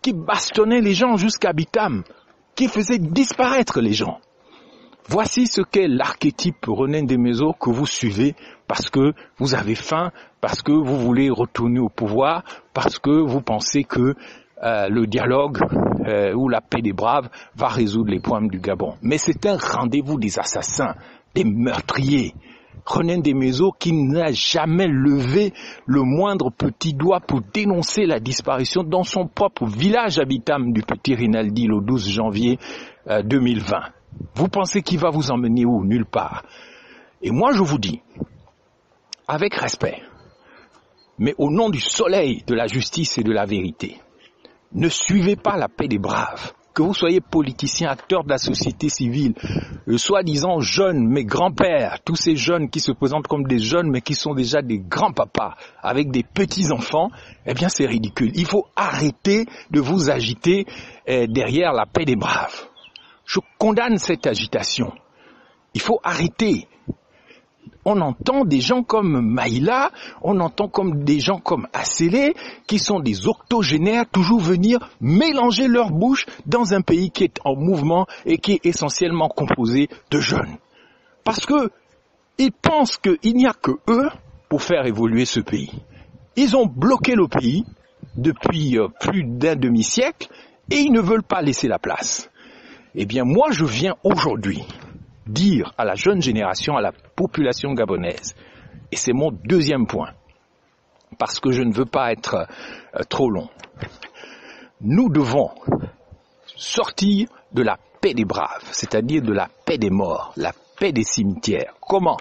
qui 0.01 0.13
bastonnaient 0.13 0.81
les 0.81 0.93
gens 0.95 1.15
jusqu'à 1.15 1.53
Bitam, 1.53 2.03
qui 2.55 2.67
faisaient 2.67 2.97
disparaître 2.97 3.81
les 3.81 3.93
gens. 3.93 4.19
Voici 5.07 5.47
ce 5.47 5.61
qu'est 5.61 5.87
l'archétype 5.87 6.65
René 6.65 7.03
Desmaisons 7.03 7.53
que 7.53 7.69
vous 7.69 7.85
suivez 7.85 8.35
parce 8.67 8.89
que 8.89 9.13
vous 9.37 9.53
avez 9.53 9.75
faim, 9.75 10.11
parce 10.43 10.61
que 10.61 10.73
vous 10.73 10.97
voulez 10.99 11.29
retourner 11.29 11.79
au 11.79 11.87
pouvoir, 11.87 12.43
parce 12.73 12.99
que 12.99 13.09
vous 13.11 13.39
pensez 13.39 13.85
que 13.85 14.13
euh, 14.61 14.89
le 14.89 15.07
dialogue 15.07 15.59
euh, 16.05 16.33
ou 16.33 16.49
la 16.49 16.59
paix 16.59 16.81
des 16.81 16.91
braves 16.91 17.29
va 17.55 17.69
résoudre 17.69 18.11
les 18.11 18.19
problèmes 18.19 18.49
du 18.49 18.59
Gabon. 18.59 18.95
Mais 19.01 19.17
c'est 19.17 19.45
un 19.45 19.55
rendez-vous 19.55 20.19
des 20.19 20.37
assassins, 20.39 20.95
des 21.33 21.45
meurtriers. 21.45 22.35
René 22.85 23.21
Desmaisons 23.21 23.71
qui 23.79 23.93
n'a 23.93 24.33
jamais 24.33 24.87
levé 24.87 25.53
le 25.85 26.01
moindre 26.01 26.51
petit 26.51 26.93
doigt 26.93 27.21
pour 27.21 27.39
dénoncer 27.53 28.05
la 28.05 28.19
disparition 28.19 28.83
dans 28.83 29.03
son 29.03 29.29
propre 29.29 29.65
village 29.65 30.19
habitant 30.19 30.59
du 30.59 30.81
petit 30.81 31.15
Rinaldi 31.15 31.67
le 31.67 31.79
12 31.79 32.09
janvier 32.09 32.59
2020. 33.07 33.77
Euh, 33.77 33.79
vous 34.35 34.49
pensez 34.49 34.81
qu'il 34.81 34.99
va 34.99 35.09
vous 35.09 35.31
emmener 35.31 35.63
où? 35.63 35.85
Nulle 35.85 36.05
part. 36.05 36.43
Et 37.21 37.31
moi 37.31 37.53
je 37.53 37.63
vous 37.63 37.77
dis, 37.77 38.01
avec 39.25 39.55
respect, 39.55 40.01
mais 41.17 41.35
au 41.37 41.51
nom 41.51 41.69
du 41.69 41.79
soleil 41.79 42.43
de 42.47 42.55
la 42.55 42.67
justice 42.67 43.17
et 43.17 43.23
de 43.23 43.31
la 43.31 43.45
vérité. 43.45 43.97
Ne 44.73 44.89
suivez 44.89 45.35
pas 45.35 45.57
la 45.57 45.67
paix 45.67 45.87
des 45.87 45.99
braves. 45.99 46.53
Que 46.73 46.81
vous 46.81 46.95
soyez 46.95 47.21
politicien, 47.21 47.89
acteur 47.89 48.23
de 48.23 48.29
la 48.29 48.39
société 48.39 48.89
civile, 48.89 49.35
euh, 49.87 49.99
soi-disant 49.99 50.59
jeunes, 50.59 51.07
mais 51.07 51.23
grands-pères, 51.23 51.99
tous 52.03 52.15
ces 52.15 52.35
jeunes 52.35 52.71
qui 52.71 52.79
se 52.79 52.91
présentent 52.91 53.27
comme 53.27 53.43
des 53.43 53.59
jeunes, 53.59 53.91
mais 53.91 54.01
qui 54.01 54.15
sont 54.15 54.33
déjà 54.33 54.63
des 54.63 54.79
grands-papas, 54.79 55.53
avec 55.83 56.09
des 56.09 56.23
petits-enfants, 56.23 57.09
eh 57.45 57.53
bien 57.53 57.69
c'est 57.69 57.85
ridicule. 57.85 58.31
Il 58.33 58.47
faut 58.47 58.65
arrêter 58.75 59.45
de 59.69 59.79
vous 59.79 60.09
agiter 60.09 60.65
eh, 61.05 61.27
derrière 61.27 61.73
la 61.73 61.85
paix 61.85 62.05
des 62.05 62.15
braves. 62.15 62.67
Je 63.25 63.39
condamne 63.59 63.99
cette 63.99 64.25
agitation. 64.25 64.91
Il 65.75 65.81
faut 65.81 65.99
arrêter 66.03 66.67
on 67.85 67.99
entend 68.01 68.45
des 68.45 68.61
gens 68.61 68.83
comme 68.83 69.21
Maïla, 69.21 69.91
on 70.21 70.39
entend 70.39 70.67
comme 70.67 71.03
des 71.03 71.19
gens 71.19 71.39
comme 71.39 71.67
Assélé, 71.73 72.33
qui 72.67 72.79
sont 72.79 72.99
des 72.99 73.27
octogénaires, 73.27 74.05
toujours 74.09 74.39
venir 74.39 74.79
mélanger 75.01 75.67
leur 75.67 75.91
bouche 75.91 76.25
dans 76.45 76.73
un 76.73 76.81
pays 76.81 77.11
qui 77.11 77.25
est 77.25 77.39
en 77.43 77.55
mouvement 77.55 78.07
et 78.25 78.37
qui 78.37 78.53
est 78.53 78.65
essentiellement 78.65 79.29
composé 79.29 79.89
de 80.11 80.19
jeunes. 80.19 80.57
Parce 81.23 81.45
que 81.45 81.71
ils 82.37 82.51
pensent 82.51 82.97
qu'il 82.97 83.35
n'y 83.35 83.45
a 83.45 83.53
que 83.53 83.71
eux 83.89 84.09
pour 84.49 84.61
faire 84.61 84.85
évoluer 84.85 85.25
ce 85.25 85.39
pays. 85.39 85.71
Ils 86.35 86.55
ont 86.55 86.65
bloqué 86.65 87.15
le 87.15 87.27
pays 87.27 87.63
depuis 88.15 88.77
euh, 88.79 88.87
plus 88.99 89.23
d'un 89.23 89.55
demi-siècle 89.55 90.29
et 90.71 90.79
ils 90.79 90.91
ne 90.91 90.99
veulent 90.99 91.23
pas 91.23 91.41
laisser 91.41 91.67
la 91.67 91.79
place. 91.79 92.29
Eh 92.95 93.05
bien, 93.05 93.23
moi, 93.23 93.49
je 93.51 93.65
viens 93.65 93.95
aujourd'hui 94.03 94.63
dire 95.25 95.73
à 95.77 95.85
la 95.85 95.95
jeune 95.95 96.21
génération, 96.21 96.75
à 96.75 96.81
la 96.81 96.91
population 96.91 97.73
gabonaise, 97.73 98.35
et 98.91 98.95
c'est 98.95 99.13
mon 99.13 99.31
deuxième 99.31 99.87
point, 99.87 100.11
parce 101.17 101.39
que 101.39 101.51
je 101.51 101.63
ne 101.63 101.73
veux 101.73 101.85
pas 101.85 102.11
être 102.11 102.47
euh, 102.95 103.03
trop 103.09 103.29
long, 103.29 103.49
nous 104.81 105.09
devons 105.09 105.51
sortir 106.45 107.29
de 107.51 107.63
la 107.63 107.77
paix 108.01 108.13
des 108.13 108.25
braves, 108.25 108.67
c'est-à-dire 108.71 109.21
de 109.21 109.33
la 109.33 109.49
paix 109.65 109.77
des 109.77 109.89
morts, 109.89 110.33
la 110.35 110.51
paix 110.77 110.91
des 110.91 111.03
cimetières. 111.03 111.73
Comment? 111.79 112.17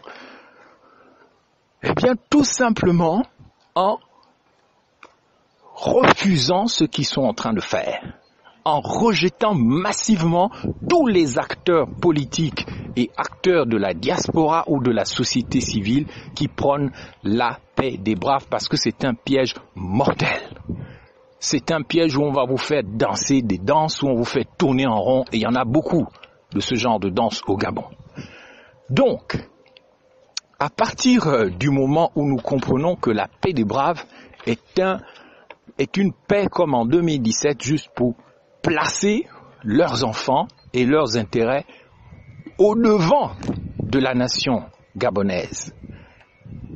Eh 1.82 1.92
bien, 1.94 2.14
tout 2.30 2.44
simplement 2.44 3.25
en 3.75 3.99
refusant 5.75 6.66
ce 6.66 6.85
qu'ils 6.85 7.06
sont 7.06 7.23
en 7.23 7.35
train 7.35 7.52
de 7.52 7.61
faire 7.61 8.22
en 8.64 8.81
rejetant 8.81 9.54
massivement 9.54 10.50
tous 10.88 11.07
les 11.07 11.38
acteurs 11.38 11.88
politiques 11.88 12.66
et 12.97 13.11
acteurs 13.16 13.66
de 13.66 13.76
la 13.76 13.95
diaspora 13.95 14.64
ou 14.69 14.81
de 14.81 14.90
la 14.90 15.04
société 15.04 15.61
civile 15.61 16.07
qui 16.35 16.49
prônent 16.49 16.92
la 17.23 17.59
paix 17.75 17.97
des 17.97 18.14
braves 18.14 18.47
parce 18.49 18.69
que 18.69 18.76
c'est 18.76 19.04
un 19.04 19.14
piège 19.14 19.54
mortel. 19.75 20.40
C'est 21.40 21.73
un 21.73 21.83
piège 21.83 22.16
où 22.16 22.23
on 22.23 22.33
va 22.33 22.45
vous 22.45 22.57
faire 22.57 22.83
danser 22.85 23.42
des 23.42 23.59
danses, 23.59 24.02
où 24.02 24.07
on 24.07 24.14
vous 24.14 24.25
fait 24.25 24.47
tourner 24.57 24.87
en 24.87 25.00
rond, 25.00 25.25
et 25.33 25.38
il 25.38 25.42
y 25.42 25.47
en 25.47 25.57
a 25.57 25.64
beaucoup 25.64 26.07
de 26.52 26.61
ce 26.61 26.76
genre 26.76 27.00
de 27.00 27.09
danse 27.09 27.42
au 27.49 27.57
Gabon. 27.57 27.85
Donc, 28.88 29.37
à 30.61 30.71
partir 30.71 31.26
euh, 31.26 31.49
du 31.49 31.71
moment 31.71 32.12
où 32.14 32.25
nous 32.25 32.37
comprenons 32.37 32.95
que 32.95 33.11
la 33.11 33.26
paix 33.26 33.52
des 33.52 33.64
braves 33.64 34.04
est 34.47 34.78
un, 34.78 35.00
est 35.78 35.97
une 35.97 36.12
paix 36.12 36.47
comme 36.49 36.75
en 36.75 36.87
2017 36.87 37.61
juste 37.61 37.88
pour 37.97 38.14
placer 38.62 39.26
leurs 39.64 40.04
enfants 40.04 40.47
et 40.73 40.87
leurs 40.87 41.16
intérêts 41.16 41.64
au 42.59 42.75
devant 42.75 43.33
de 43.81 43.99
la 43.99 44.14
nation 44.14 44.62
gabonaise. 44.97 45.75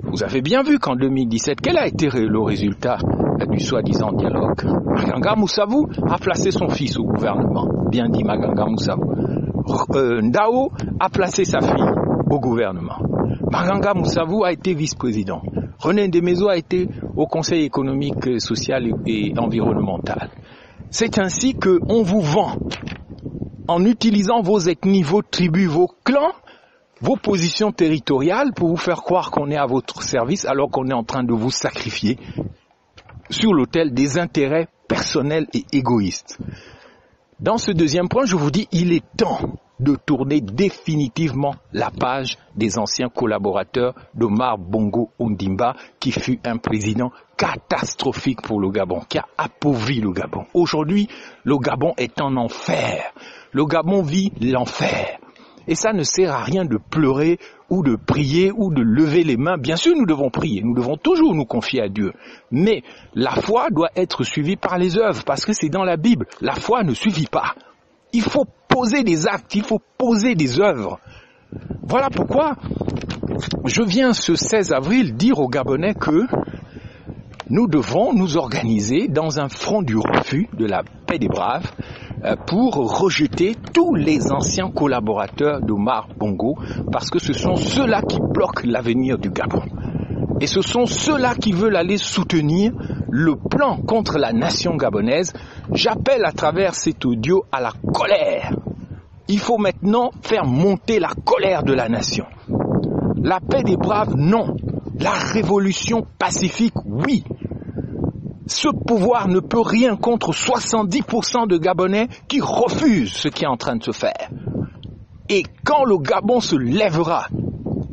Vous 0.02 0.22
avez 0.22 0.40
bien 0.40 0.62
vu 0.62 0.78
qu'en 0.78 0.96
2017, 0.96 1.60
quel 1.60 1.78
a 1.78 1.86
été 1.86 2.08
le 2.10 2.40
résultat 2.40 2.98
du 3.50 3.60
soi-disant 3.60 4.12
dialogue? 4.12 4.62
Maganga 4.86 5.34
Moussavou 5.34 5.88
a 6.08 6.18
placé 6.18 6.50
son 6.50 6.68
fils 6.68 6.96
au 6.98 7.04
gouvernement. 7.04 7.68
Bien 7.90 8.08
dit 8.08 8.24
Maganga 8.24 8.66
Moussavou. 8.66 9.12
Euh, 9.94 10.22
Ndao 10.22 10.70
a 11.00 11.08
placé 11.10 11.44
sa 11.44 11.60
fille 11.60 11.90
au 12.30 12.38
gouvernement. 12.38 12.98
Maganga 13.50 13.94
Moussavou 13.94 14.44
a 14.44 14.52
été 14.52 14.74
vice-président. 14.74 15.42
René 15.78 16.08
Demezo 16.08 16.48
a 16.48 16.56
été 16.56 16.88
au 17.16 17.26
Conseil 17.26 17.64
économique, 17.64 18.40
social 18.40 18.88
et 19.06 19.34
environnemental. 19.36 20.30
C'est 20.90 21.18
ainsi 21.18 21.54
qu'on 21.54 22.02
vous 22.02 22.20
vend, 22.20 22.56
en 23.68 23.84
utilisant 23.84 24.40
vos 24.40 24.58
ethnies, 24.60 25.02
vos 25.02 25.22
tribus, 25.22 25.68
vos 25.68 25.90
clans, 26.04 26.32
vos 27.00 27.16
positions 27.16 27.72
territoriales 27.72 28.52
pour 28.54 28.68
vous 28.68 28.76
faire 28.76 29.02
croire 29.02 29.30
qu'on 29.30 29.50
est 29.50 29.56
à 29.56 29.66
votre 29.66 30.02
service 30.02 30.44
alors 30.46 30.70
qu'on 30.70 30.88
est 30.88 30.94
en 30.94 31.04
train 31.04 31.24
de 31.24 31.32
vous 31.32 31.50
sacrifier 31.50 32.18
sur 33.28 33.52
l'autel 33.52 33.92
des 33.92 34.18
intérêts 34.18 34.68
personnels 34.88 35.46
et 35.52 35.64
égoïstes. 35.72 36.38
Dans 37.40 37.58
ce 37.58 37.70
deuxième 37.70 38.08
point, 38.08 38.24
je 38.24 38.36
vous 38.36 38.50
dis, 38.50 38.68
il 38.72 38.92
est 38.92 39.04
temps 39.16 39.40
de 39.80 39.94
tourner 39.94 40.40
définitivement 40.40 41.54
la 41.72 41.90
page 41.90 42.38
des 42.54 42.78
anciens 42.78 43.08
collaborateurs 43.08 43.94
d'Omar 44.14 44.58
Bongo 44.58 45.10
Ondimba, 45.18 45.74
qui 46.00 46.12
fut 46.12 46.40
un 46.44 46.56
président 46.56 47.12
catastrophique 47.36 48.42
pour 48.42 48.60
le 48.60 48.70
Gabon, 48.70 49.00
qui 49.08 49.18
a 49.18 49.26
appauvri 49.36 50.00
le 50.00 50.12
Gabon. 50.12 50.46
Aujourd'hui, 50.54 51.08
le 51.44 51.58
Gabon 51.58 51.92
est 51.98 52.20
en 52.20 52.36
enfer. 52.36 53.12
Le 53.52 53.66
Gabon 53.66 54.02
vit 54.02 54.32
l'enfer. 54.40 55.18
Et 55.68 55.74
ça 55.74 55.92
ne 55.92 56.04
sert 56.04 56.32
à 56.32 56.44
rien 56.44 56.64
de 56.64 56.78
pleurer 56.78 57.38
ou 57.70 57.82
de 57.82 57.96
prier 57.96 58.52
ou 58.56 58.72
de 58.72 58.82
lever 58.82 59.24
les 59.24 59.36
mains. 59.36 59.58
Bien 59.58 59.76
sûr, 59.76 59.96
nous 59.96 60.06
devons 60.06 60.30
prier, 60.30 60.62
nous 60.62 60.74
devons 60.74 60.96
toujours 60.96 61.34
nous 61.34 61.44
confier 61.44 61.82
à 61.82 61.88
Dieu. 61.88 62.12
Mais 62.52 62.82
la 63.14 63.32
foi 63.32 63.68
doit 63.70 63.90
être 63.96 64.22
suivie 64.22 64.56
par 64.56 64.78
les 64.78 64.96
œuvres, 64.96 65.24
parce 65.24 65.44
que 65.44 65.52
c'est 65.52 65.68
dans 65.68 65.82
la 65.82 65.96
Bible. 65.96 66.26
La 66.40 66.54
foi 66.54 66.84
ne 66.84 66.94
suffit 66.94 67.26
pas. 67.26 67.54
Il 68.12 68.22
faut 68.22 68.46
poser 68.76 69.04
des 69.04 69.26
actes, 69.26 69.54
il 69.54 69.62
faut 69.62 69.80
poser 69.96 70.34
des 70.34 70.60
œuvres. 70.60 71.00
Voilà 71.88 72.10
pourquoi 72.10 72.56
je 73.64 73.82
viens 73.82 74.12
ce 74.12 74.34
16 74.34 74.74
avril 74.74 75.16
dire 75.16 75.38
aux 75.38 75.48
Gabonais 75.48 75.94
que 75.94 76.26
nous 77.48 77.68
devons 77.68 78.12
nous 78.12 78.36
organiser 78.36 79.08
dans 79.08 79.40
un 79.40 79.48
front 79.48 79.80
du 79.80 79.96
refus 79.96 80.50
de 80.58 80.66
la 80.66 80.82
paix 81.06 81.18
des 81.18 81.28
braves, 81.28 81.72
euh, 82.22 82.36
pour 82.46 82.74
rejeter 83.00 83.56
tous 83.72 83.94
les 83.94 84.30
anciens 84.30 84.70
collaborateurs 84.70 85.62
d'Omar 85.62 86.08
Bongo, 86.18 86.58
parce 86.92 87.08
que 87.08 87.18
ce 87.18 87.32
sont 87.32 87.56
ceux-là 87.56 88.02
qui 88.02 88.18
bloquent 88.20 88.66
l'avenir 88.66 89.16
du 89.16 89.30
Gabon. 89.30 89.62
Et 90.42 90.46
ce 90.46 90.60
sont 90.60 90.84
ceux-là 90.84 91.34
qui 91.34 91.52
veulent 91.52 91.76
aller 91.76 91.96
soutenir 91.96 92.72
le 93.10 93.36
plan 93.36 93.78
contre 93.78 94.18
la 94.18 94.32
nation 94.34 94.76
gabonaise. 94.76 95.32
J'appelle 95.72 96.26
à 96.26 96.32
travers 96.32 96.74
cet 96.74 97.06
audio 97.06 97.44
à 97.50 97.62
la 97.62 97.72
colère. 97.94 98.52
Il 99.28 99.38
faut 99.38 99.58
maintenant 99.58 100.10
faire 100.22 100.44
monter 100.44 100.98
la 101.00 101.10
colère 101.24 101.62
de 101.62 101.72
la 101.72 101.88
nation. 101.88 102.26
La 103.22 103.40
paix 103.40 103.62
des 103.64 103.76
braves, 103.76 104.14
non. 104.16 104.56
La 105.00 105.10
révolution 105.10 106.06
pacifique, 106.18 106.74
oui. 106.84 107.24
Ce 108.46 108.68
pouvoir 108.68 109.26
ne 109.26 109.40
peut 109.40 109.60
rien 109.60 109.96
contre 109.96 110.30
70% 110.30 111.48
de 111.48 111.58
Gabonais 111.58 112.08
qui 112.28 112.40
refusent 112.40 113.12
ce 113.12 113.28
qui 113.28 113.44
est 113.44 113.48
en 113.48 113.56
train 113.56 113.76
de 113.76 113.82
se 113.82 113.90
faire. 113.90 114.30
Et 115.28 115.42
quand 115.64 115.84
le 115.84 115.98
Gabon 115.98 116.40
se 116.40 116.54
lèvera, 116.54 117.26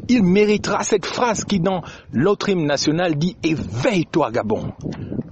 il 0.07 0.21
méritera 0.21 0.83
cette 0.83 1.07
phrase 1.07 1.43
qui 1.45 1.59
dans 1.59 1.81
l'autre 2.11 2.49
hymne 2.49 2.67
national 2.67 3.15
dit 3.15 3.35
éveille-toi 3.41 4.31
Gabon. 4.31 4.73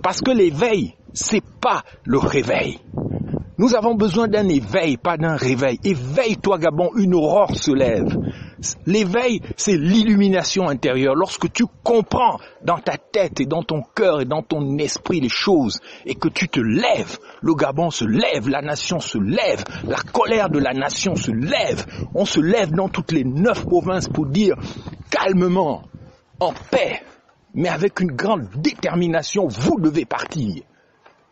Parce 0.02 0.22
que 0.22 0.32
l'éveil, 0.32 0.96
c'est 1.14 1.44
pas 1.62 1.84
le 2.06 2.18
réveil. 2.18 2.80
Nous 3.62 3.76
avons 3.76 3.94
besoin 3.94 4.28
d'un 4.28 4.50
éveil, 4.50 4.98
pas 4.98 5.18
d'un 5.18 5.36
réveil. 5.36 5.80
Éveille-toi 5.84 6.58
Gabon, 6.58 6.90
une 6.96 7.14
aurore 7.14 7.56
se 7.56 7.70
lève. 7.70 8.18
L'éveil, 8.88 9.40
c'est 9.56 9.78
l'illumination 9.78 10.68
intérieure. 10.68 11.14
Lorsque 11.14 11.54
tu 11.54 11.66
comprends 11.84 12.40
dans 12.66 12.80
ta 12.80 12.98
tête 12.98 13.40
et 13.40 13.46
dans 13.46 13.62
ton 13.62 13.84
cœur 13.84 14.22
et 14.22 14.26
dans 14.26 14.42
ton 14.42 14.80
esprit 14.80 15.20
les 15.20 15.30
choses 15.30 15.78
et 16.08 16.16
que 16.16 16.28
tu 16.28 16.50
te 16.50 16.60
lèves, 16.60 17.20
le 17.44 17.54
Gabon 17.54 17.92
se 17.92 18.04
lève, 18.04 18.50
la 18.50 18.64
nation 18.64 19.00
se 19.00 19.20
lève, 19.20 19.64
la 19.88 20.00
colère 20.12 20.50
de 20.50 20.58
la 20.58 20.74
nation 20.74 21.16
se 21.16 21.30
lève. 21.30 21.86
On 22.16 22.26
se 22.26 22.40
lève 22.40 22.72
dans 22.72 22.90
toutes 22.90 23.12
les 23.12 23.24
neuf 23.24 23.64
provinces 23.64 24.10
pour 24.10 24.26
dire 24.26 24.56
calmement, 25.12 25.84
en 26.40 26.52
paix, 26.72 27.04
mais 27.54 27.70
avec 27.70 28.00
une 28.00 28.14
grande 28.14 28.48
détermination, 28.56 29.48
vous 29.48 29.80
devez 29.80 30.06
partir 30.06 30.64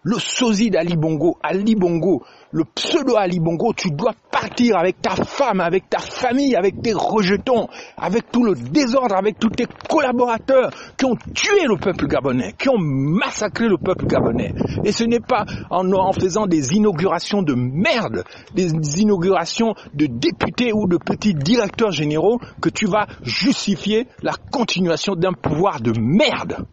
le 0.04 0.18
sosie 0.18 0.70
d'Ali 0.70 0.96
Bongo, 0.96 1.38
Ali 1.44 1.76
Bongo, 1.76 2.24
le 2.52 2.64
pseudo 2.64 3.18
Ali 3.18 3.40
Bongo, 3.40 3.74
tu 3.74 3.92
dois 3.92 4.14
partir 4.32 4.78
avec 4.78 5.02
ta 5.02 5.12
femme, 5.12 5.60
avec 5.60 5.90
ta 5.90 6.00
famille, 6.00 6.56
avec 6.56 6.82
tes 6.82 6.94
rejetons, 6.94 7.68
avec 7.98 8.32
tout 8.32 8.44
le 8.44 8.56
désordre, 8.56 9.16
avec 9.16 9.38
tous 9.40 9.50
tes 9.50 9.68
collaborateurs 9.90 10.72
qui 10.98 11.06
ont 11.06 11.18
tué 11.34 11.66
le 11.68 11.78
peuple 11.78 12.08
gabonais, 12.08 12.54
qui 12.58 12.70
ont 12.70 12.78
massacré 12.78 13.68
le 13.68 13.78
peuple 13.78 14.06
gabonais. 14.06 14.54
Et 14.86 14.94
ce 14.94 15.04
n'est 15.04 15.20
pas 15.20 15.46
en, 15.70 15.92
en 15.92 16.14
faisant 16.14 16.48
des 16.48 16.74
inaugurations 16.74 17.42
de 17.42 17.54
merde, 17.54 18.24
des 18.56 18.72
inaugurations 19.02 19.76
de 19.94 20.06
députés 20.06 20.72
ou 20.74 20.88
de 20.88 20.98
petits 20.98 21.34
directeurs 21.34 21.92
généraux 21.92 22.40
que 22.62 22.70
tu 22.70 22.86
vas 22.88 23.08
justifier 23.24 24.08
la 24.24 24.34
continuation 24.52 25.16
d'un 25.16 25.34
pouvoir 25.34 25.82
de 25.82 25.92
merde. 26.00 26.66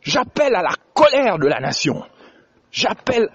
J'appelle 0.00 0.54
à 0.54 0.62
la 0.62 0.72
colère 0.94 1.38
de 1.38 1.48
la 1.48 1.60
nation. 1.60 2.02
J'appelle 2.76 3.30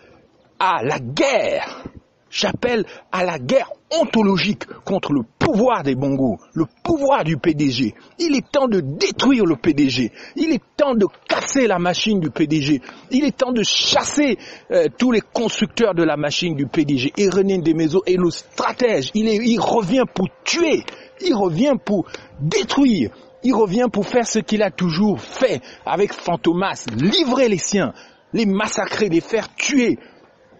à 0.60 0.84
la 0.84 1.00
guerre. 1.00 1.84
J'appelle 2.30 2.86
à 3.12 3.26
la 3.26 3.40
guerre 3.40 3.72
ontologique 3.90 4.66
contre 4.86 5.14
le 5.14 5.22
pouvoir 5.40 5.82
des 5.82 5.96
bongos, 5.96 6.38
le 6.54 6.66
pouvoir 6.84 7.24
du 7.24 7.38
PDG. 7.38 7.96
Il 8.20 8.36
est 8.36 8.52
temps 8.52 8.68
de 8.68 8.82
détruire 8.82 9.46
le 9.46 9.56
PDG. 9.56 10.12
Il 10.36 10.54
est 10.54 10.62
temps 10.78 10.94
de 10.94 11.08
casser 11.28 11.66
la 11.66 11.80
machine 11.80 12.20
du 12.20 12.30
PDG. 12.30 12.82
Il 13.10 13.26
est 13.26 13.36
temps 13.36 13.52
de 13.52 13.64
chasser 13.64 14.38
euh, 14.70 14.86
tous 14.96 15.12
les 15.12 15.22
constructeurs 15.22 15.96
de 15.96 16.04
la 16.04 16.18
machine 16.18 16.56
du 16.56 16.68
PDG. 16.68 17.12
Et 17.18 17.28
René 17.28 17.58
Desmaisons 17.58 18.02
est 18.06 18.18
le 18.18 18.30
stratège. 18.30 19.10
Il, 19.16 19.28
il 19.28 19.60
revient 19.60 20.06
pour 20.14 20.28
tuer. 20.44 20.84
Il 21.20 21.34
revient 21.34 21.74
pour 21.84 22.06
détruire. 22.40 23.10
Il 23.44 23.56
revient 23.56 23.88
pour 23.92 24.06
faire 24.06 24.28
ce 24.28 24.38
qu'il 24.38 24.62
a 24.62 24.70
toujours 24.70 25.20
fait 25.20 25.62
avec 25.84 26.14
Fantomas, 26.14 26.86
livrer 26.96 27.50
les 27.50 27.58
siens, 27.58 27.92
les 28.34 28.46
massacrer, 28.46 29.10
les 29.10 29.22
faire 29.22 29.54
tuer. 29.56 29.98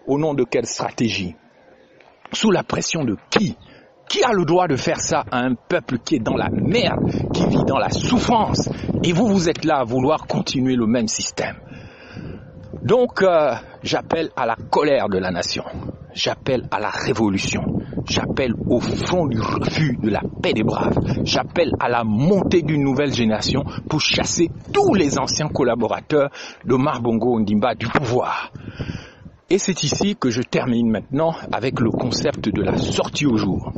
Au 0.06 0.18
nom 0.18 0.34
de 0.34 0.44
quelle 0.44 0.66
stratégie? 0.66 1.36
Sous 2.32 2.50
la 2.50 2.62
pression 2.62 3.04
de 3.04 3.16
qui? 3.30 3.56
Qui 4.08 4.22
a 4.24 4.32
le 4.32 4.44
droit 4.44 4.66
de 4.66 4.76
faire 4.76 5.00
ça 5.00 5.24
à 5.30 5.38
un 5.38 5.54
peuple 5.54 5.98
qui 5.98 6.16
est 6.16 6.18
dans 6.18 6.36
la 6.36 6.48
merde, 6.50 7.30
qui 7.32 7.46
vit 7.46 7.64
dans 7.66 7.78
la 7.78 7.90
souffrance? 7.90 8.68
Et 9.04 9.12
vous, 9.12 9.26
vous 9.28 9.48
êtes 9.48 9.64
là 9.64 9.78
à 9.78 9.84
vouloir 9.84 10.26
continuer 10.26 10.74
le 10.74 10.86
même 10.86 11.08
système. 11.08 11.56
Donc, 12.82 13.22
euh, 13.22 13.54
j'appelle 13.82 14.30
à 14.36 14.44
la 14.44 14.56
colère 14.56 15.08
de 15.08 15.18
la 15.18 15.30
nation. 15.30 15.64
J'appelle 16.14 16.66
à 16.70 16.80
la 16.80 16.90
révolution. 16.90 17.62
J'appelle 18.12 18.52
au 18.68 18.78
fond 18.78 19.26
du 19.26 19.40
refus 19.40 19.96
de 19.96 20.10
la 20.10 20.20
paix 20.42 20.52
des 20.52 20.62
braves. 20.62 20.98
J'appelle 21.24 21.72
à 21.80 21.88
la 21.88 22.04
montée 22.04 22.60
d'une 22.60 22.84
nouvelle 22.84 23.14
génération 23.14 23.64
pour 23.88 24.02
chasser 24.02 24.50
tous 24.70 24.92
les 24.92 25.18
anciens 25.18 25.48
collaborateurs 25.48 26.28
de 26.66 26.74
Marbongo 26.74 27.40
Ndimba 27.40 27.74
du 27.74 27.86
pouvoir. 27.86 28.52
Et 29.48 29.56
c'est 29.56 29.82
ici 29.82 30.14
que 30.14 30.28
je 30.28 30.42
termine 30.42 30.90
maintenant 30.90 31.32
avec 31.52 31.80
le 31.80 31.88
concept 31.90 32.50
de 32.50 32.60
la 32.60 32.76
sortie 32.76 33.24
au 33.24 33.38
jour. 33.38 33.72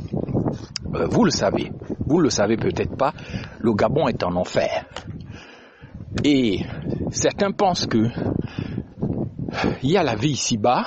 Euh, 0.96 1.06
vous 1.06 1.24
le 1.24 1.30
savez, 1.30 1.70
vous 2.04 2.18
le 2.18 2.28
savez 2.30 2.56
peut-être 2.56 2.96
pas, 2.96 3.12
le 3.60 3.72
Gabon 3.72 4.08
est 4.08 4.24
en 4.24 4.34
enfer. 4.34 4.84
Et 6.24 6.58
certains 7.10 7.52
pensent 7.52 7.86
que 7.86 8.08
il 9.84 9.92
y 9.92 9.96
a 9.96 10.02
la 10.02 10.16
vie 10.16 10.30
ici-bas, 10.30 10.86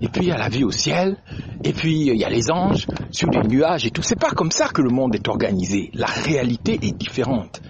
et 0.00 0.08
puis 0.08 0.22
il 0.22 0.28
y 0.28 0.32
a 0.32 0.38
la 0.38 0.48
vie 0.48 0.64
au 0.64 0.70
ciel, 0.70 1.18
et 1.64 1.72
puis 1.72 2.06
il 2.08 2.16
y 2.16 2.24
a 2.24 2.30
les 2.30 2.50
anges 2.50 2.86
sur 3.10 3.30
les 3.30 3.42
nuages 3.46 3.86
et 3.86 3.90
tout. 3.90 4.02
C'est 4.02 4.18
pas 4.18 4.30
comme 4.30 4.50
ça 4.50 4.68
que 4.68 4.82
le 4.82 4.90
monde 4.90 5.14
est 5.14 5.28
organisé. 5.28 5.90
La 5.94 6.06
réalité 6.06 6.78
est 6.82 6.96
différente. 6.96 7.60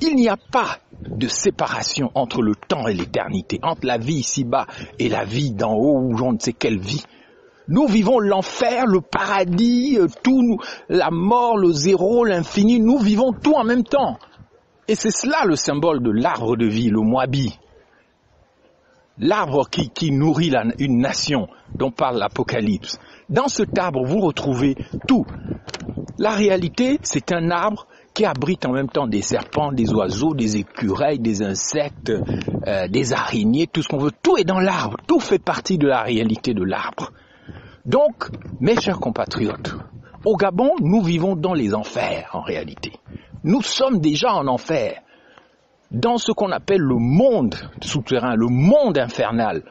Il 0.00 0.14
n'y 0.14 0.28
a 0.28 0.36
pas 0.36 0.78
de 1.06 1.28
séparation 1.28 2.10
entre 2.14 2.42
le 2.42 2.54
temps 2.54 2.86
et 2.88 2.94
l'éternité, 2.94 3.58
entre 3.62 3.86
la 3.86 3.98
vie 3.98 4.16
ici-bas 4.16 4.66
et 4.98 5.08
la 5.08 5.24
vie 5.24 5.52
d'en 5.52 5.74
haut 5.74 5.98
ou 5.98 6.22
on 6.22 6.32
ne 6.32 6.38
sait 6.38 6.52
quelle 6.52 6.78
vie. 6.78 7.02
Nous 7.68 7.86
vivons 7.86 8.18
l'enfer, 8.18 8.86
le 8.86 9.00
paradis, 9.00 9.98
euh, 9.98 10.06
tout, 10.22 10.58
la 10.88 11.10
mort, 11.10 11.58
le 11.58 11.70
zéro, 11.70 12.24
l'infini. 12.24 12.80
Nous 12.80 12.98
vivons 12.98 13.32
tout 13.32 13.52
en 13.54 13.64
même 13.64 13.84
temps. 13.84 14.18
Et 14.86 14.94
c'est 14.94 15.10
cela 15.10 15.44
le 15.44 15.54
symbole 15.54 16.02
de 16.02 16.10
l'arbre 16.10 16.56
de 16.56 16.64
vie, 16.64 16.88
le 16.88 17.02
moabi 17.02 17.58
l'arbre 19.20 19.68
qui, 19.68 20.10
nourrit 20.10 20.52
une 20.78 20.98
nation 20.98 21.48
dont 21.74 21.90
parle 21.90 22.18
l'Apocalypse. 22.18 22.98
Dans 23.28 23.48
cet 23.48 23.78
arbre, 23.78 24.04
vous 24.04 24.20
retrouvez 24.20 24.76
tout. 25.06 25.26
La 26.18 26.30
réalité, 26.30 26.98
c'est 27.02 27.32
un 27.32 27.50
arbre 27.50 27.86
qui 28.14 28.24
abrite 28.24 28.66
en 28.66 28.72
même 28.72 28.88
temps 28.88 29.06
des 29.06 29.22
serpents, 29.22 29.70
des 29.70 29.92
oiseaux, 29.92 30.34
des 30.34 30.56
écureuils, 30.56 31.20
des 31.20 31.42
insectes, 31.42 32.10
euh, 32.66 32.88
des 32.88 33.12
araignées, 33.12 33.68
tout 33.68 33.82
ce 33.82 33.88
qu'on 33.88 33.98
veut. 33.98 34.12
Tout 34.22 34.36
est 34.36 34.44
dans 34.44 34.58
l'arbre. 34.58 34.96
Tout 35.06 35.20
fait 35.20 35.38
partie 35.38 35.78
de 35.78 35.86
la 35.86 36.02
réalité 36.02 36.54
de 36.54 36.64
l'arbre. 36.64 37.12
Donc, 37.86 38.28
mes 38.60 38.74
chers 38.80 38.98
compatriotes, 38.98 39.76
au 40.24 40.36
Gabon, 40.36 40.72
nous 40.80 41.02
vivons 41.02 41.36
dans 41.36 41.54
les 41.54 41.74
enfers 41.74 42.30
en 42.32 42.40
réalité. 42.40 42.92
Nous 43.44 43.62
sommes 43.62 44.00
déjà 44.00 44.32
en 44.32 44.48
enfer 44.48 45.00
dans 45.90 46.18
ce 46.18 46.32
qu'on 46.32 46.50
appelle 46.50 46.80
le 46.80 46.96
monde 46.96 47.54
souterrain, 47.80 48.34
le 48.34 48.48
monde 48.48 48.98
infernal, 48.98 49.62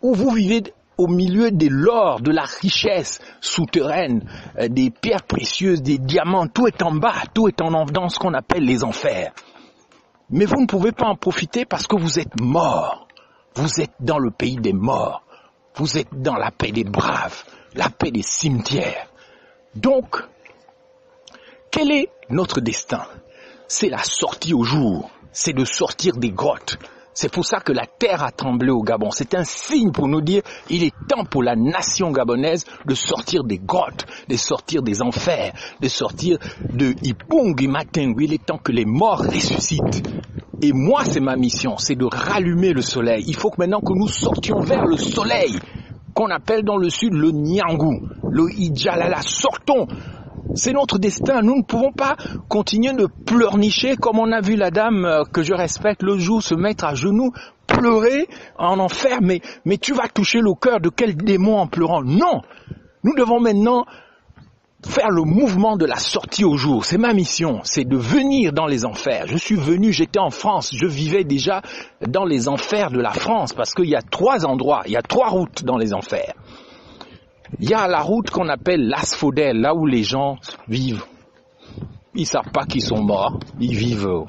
où 0.00 0.14
vous 0.14 0.30
vivez 0.30 0.62
au 1.00 1.06
milieu 1.06 1.50
des 1.50 1.70
l'or, 1.70 2.20
de 2.20 2.30
la 2.30 2.42
richesse 2.44 3.20
souterraine, 3.40 4.28
euh, 4.58 4.68
des 4.68 4.90
pierres 4.90 5.22
précieuses, 5.22 5.82
des 5.82 5.98
diamants, 5.98 6.46
tout 6.46 6.66
est 6.66 6.82
en 6.82 6.92
bas, 6.92 7.22
tout 7.32 7.48
est 7.48 7.60
en 7.62 7.86
dans 7.86 8.08
ce 8.08 8.18
qu'on 8.18 8.34
appelle 8.34 8.64
les 8.64 8.84
enfers. 8.84 9.32
Mais 10.28 10.44
vous 10.44 10.60
ne 10.60 10.66
pouvez 10.66 10.92
pas 10.92 11.06
en 11.06 11.16
profiter 11.16 11.64
parce 11.64 11.86
que 11.86 11.96
vous 11.96 12.18
êtes 12.18 12.38
mort. 12.40 13.08
Vous 13.54 13.80
êtes 13.80 13.94
dans 13.98 14.18
le 14.18 14.30
pays 14.30 14.56
des 14.56 14.74
morts. 14.74 15.22
Vous 15.74 15.96
êtes 15.96 16.12
dans 16.12 16.36
la 16.36 16.50
paix 16.50 16.70
des 16.70 16.84
braves, 16.84 17.44
la 17.74 17.88
paix 17.88 18.10
des 18.10 18.22
cimetières. 18.22 19.08
Donc, 19.74 20.16
quel 21.70 21.90
est 21.90 22.10
notre 22.28 22.60
destin? 22.60 23.06
C'est 23.66 23.88
la 23.88 24.02
sortie 24.02 24.52
au 24.52 24.64
jour 24.64 25.10
c'est 25.32 25.52
de 25.52 25.64
sortir 25.64 26.16
des 26.16 26.30
grottes. 26.30 26.78
C'est 27.12 27.30
pour 27.32 27.44
ça 27.44 27.60
que 27.60 27.72
la 27.72 27.86
terre 27.86 28.22
a 28.22 28.30
tremblé 28.30 28.70
au 28.70 28.82
Gabon. 28.82 29.10
C'est 29.10 29.34
un 29.34 29.44
signe 29.44 29.90
pour 29.90 30.08
nous 30.08 30.20
dire 30.20 30.42
il 30.68 30.84
est 30.84 30.94
temps 31.08 31.24
pour 31.24 31.42
la 31.42 31.56
nation 31.56 32.12
gabonaise 32.12 32.64
de 32.86 32.94
sortir 32.94 33.44
des 33.44 33.58
grottes, 33.58 34.06
de 34.28 34.36
sortir 34.36 34.82
des 34.82 35.02
enfers, 35.02 35.52
de 35.80 35.88
sortir 35.88 36.38
de 36.72 36.94
Ipung 37.02 37.60
matin. 37.68 38.12
Il 38.18 38.32
est 38.32 38.44
temps 38.46 38.58
que 38.58 38.72
les 38.72 38.84
morts 38.84 39.24
ressuscitent. 39.24 40.02
Et 40.62 40.72
moi, 40.72 41.04
c'est 41.04 41.20
ma 41.20 41.36
mission, 41.36 41.78
c'est 41.78 41.96
de 41.96 42.04
rallumer 42.04 42.72
le 42.72 42.82
soleil. 42.82 43.24
Il 43.26 43.34
faut 43.34 43.50
que 43.50 43.56
maintenant 43.58 43.80
que 43.80 43.94
nous 43.94 44.08
sortions 44.08 44.60
vers 44.60 44.84
le 44.84 44.96
soleil, 44.96 45.58
qu'on 46.14 46.28
appelle 46.28 46.64
dans 46.64 46.76
le 46.76 46.90
sud 46.90 47.14
le 47.14 47.30
Nyangou, 47.30 48.08
le 48.30 48.50
Ijalala. 48.52 49.22
Sortons 49.22 49.86
C'est 50.54 50.72
notre 50.72 50.98
destin. 50.98 51.42
Nous 51.42 51.56
ne 51.56 51.62
pouvons 51.62 51.92
pas 51.92 52.16
continuer 52.48 52.92
de 52.92 53.06
pleurnicher 53.06 53.96
comme 53.96 54.18
on 54.18 54.32
a 54.32 54.40
vu 54.40 54.56
la 54.56 54.70
dame 54.70 55.04
euh, 55.04 55.24
que 55.24 55.42
je 55.42 55.54
respecte 55.54 56.02
le 56.02 56.18
jour 56.18 56.42
se 56.42 56.54
mettre 56.54 56.84
à 56.84 56.94
genoux, 56.94 57.32
pleurer 57.66 58.26
en 58.58 58.78
enfer. 58.78 59.18
Mais, 59.22 59.40
mais 59.64 59.78
tu 59.78 59.92
vas 59.94 60.08
toucher 60.08 60.40
le 60.40 60.54
cœur 60.54 60.80
de 60.80 60.88
quel 60.88 61.16
démon 61.16 61.58
en 61.58 61.66
pleurant? 61.66 62.02
Non 62.02 62.42
Nous 63.04 63.14
devons 63.14 63.40
maintenant 63.40 63.84
faire 64.86 65.10
le 65.10 65.22
mouvement 65.22 65.76
de 65.76 65.84
la 65.84 65.96
sortie 65.96 66.44
au 66.44 66.56
jour. 66.56 66.84
C'est 66.84 66.98
ma 66.98 67.12
mission, 67.12 67.60
c'est 67.64 67.84
de 67.84 67.96
venir 67.96 68.52
dans 68.52 68.66
les 68.66 68.84
enfers. 68.84 69.26
Je 69.26 69.36
suis 69.36 69.56
venu, 69.56 69.92
j'étais 69.92 70.18
en 70.18 70.30
France, 70.30 70.70
je 70.74 70.86
vivais 70.86 71.24
déjà 71.24 71.62
dans 72.06 72.24
les 72.24 72.48
enfers 72.48 72.90
de 72.90 73.00
la 73.00 73.12
France 73.12 73.52
parce 73.52 73.74
qu'il 73.74 73.88
y 73.88 73.96
a 73.96 74.02
trois 74.02 74.46
endroits, 74.46 74.82
il 74.86 74.92
y 74.92 74.96
a 74.96 75.02
trois 75.02 75.28
routes 75.28 75.64
dans 75.64 75.76
les 75.76 75.92
enfers. 75.92 76.34
Il 77.58 77.68
y 77.68 77.74
a 77.74 77.88
la 77.88 78.00
route 78.00 78.30
qu'on 78.30 78.48
appelle 78.48 78.88
l'asphodèle, 78.88 79.60
là 79.60 79.74
où 79.74 79.86
les 79.86 80.02
gens 80.02 80.36
vivent. 80.68 81.04
Ils 82.14 82.26
savent 82.26 82.50
pas 82.52 82.64
qu'ils 82.64 82.82
sont 82.82 83.02
morts, 83.02 83.38
ils 83.60 83.74
vivent 83.74 84.24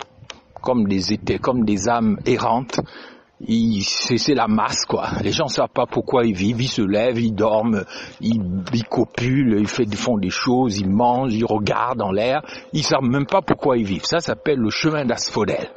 comme 0.61 0.87
des 0.87 1.13
étés, 1.13 1.39
comme 1.39 1.65
des 1.65 1.89
âmes 1.89 2.19
errantes 2.25 2.79
c'est 3.81 4.33
la 4.33 4.47
masse 4.47 4.85
quoi. 4.85 5.09
Les 5.23 5.31
gens 5.31 5.47
savent 5.47 5.69
pas 5.73 5.85
pourquoi 5.85 6.25
ils 6.25 6.35
vivent, 6.35 6.61
ils 6.61 6.67
se 6.67 6.81
lèvent, 6.81 7.19
ils 7.19 7.33
dorment, 7.33 7.85
ils, 8.19 8.41
ils 8.73 8.83
copulent, 8.85 9.57
ils, 9.59 9.67
font 9.67 10.17
des 10.17 10.29
choses, 10.29 10.79
ils 10.79 10.89
mangent, 10.89 11.33
ils 11.33 11.45
regardent 11.45 12.01
en 12.01 12.11
l'air, 12.11 12.41
ils 12.73 12.83
savent 12.83 13.03
même 13.03 13.25
pas 13.25 13.41
pourquoi 13.41 13.77
ils 13.77 13.85
vivent. 13.85 14.05
Ça 14.05 14.19
s'appelle 14.19 14.59
le 14.59 14.69
chemin 14.69 15.05
d'asphodèle. 15.05 15.69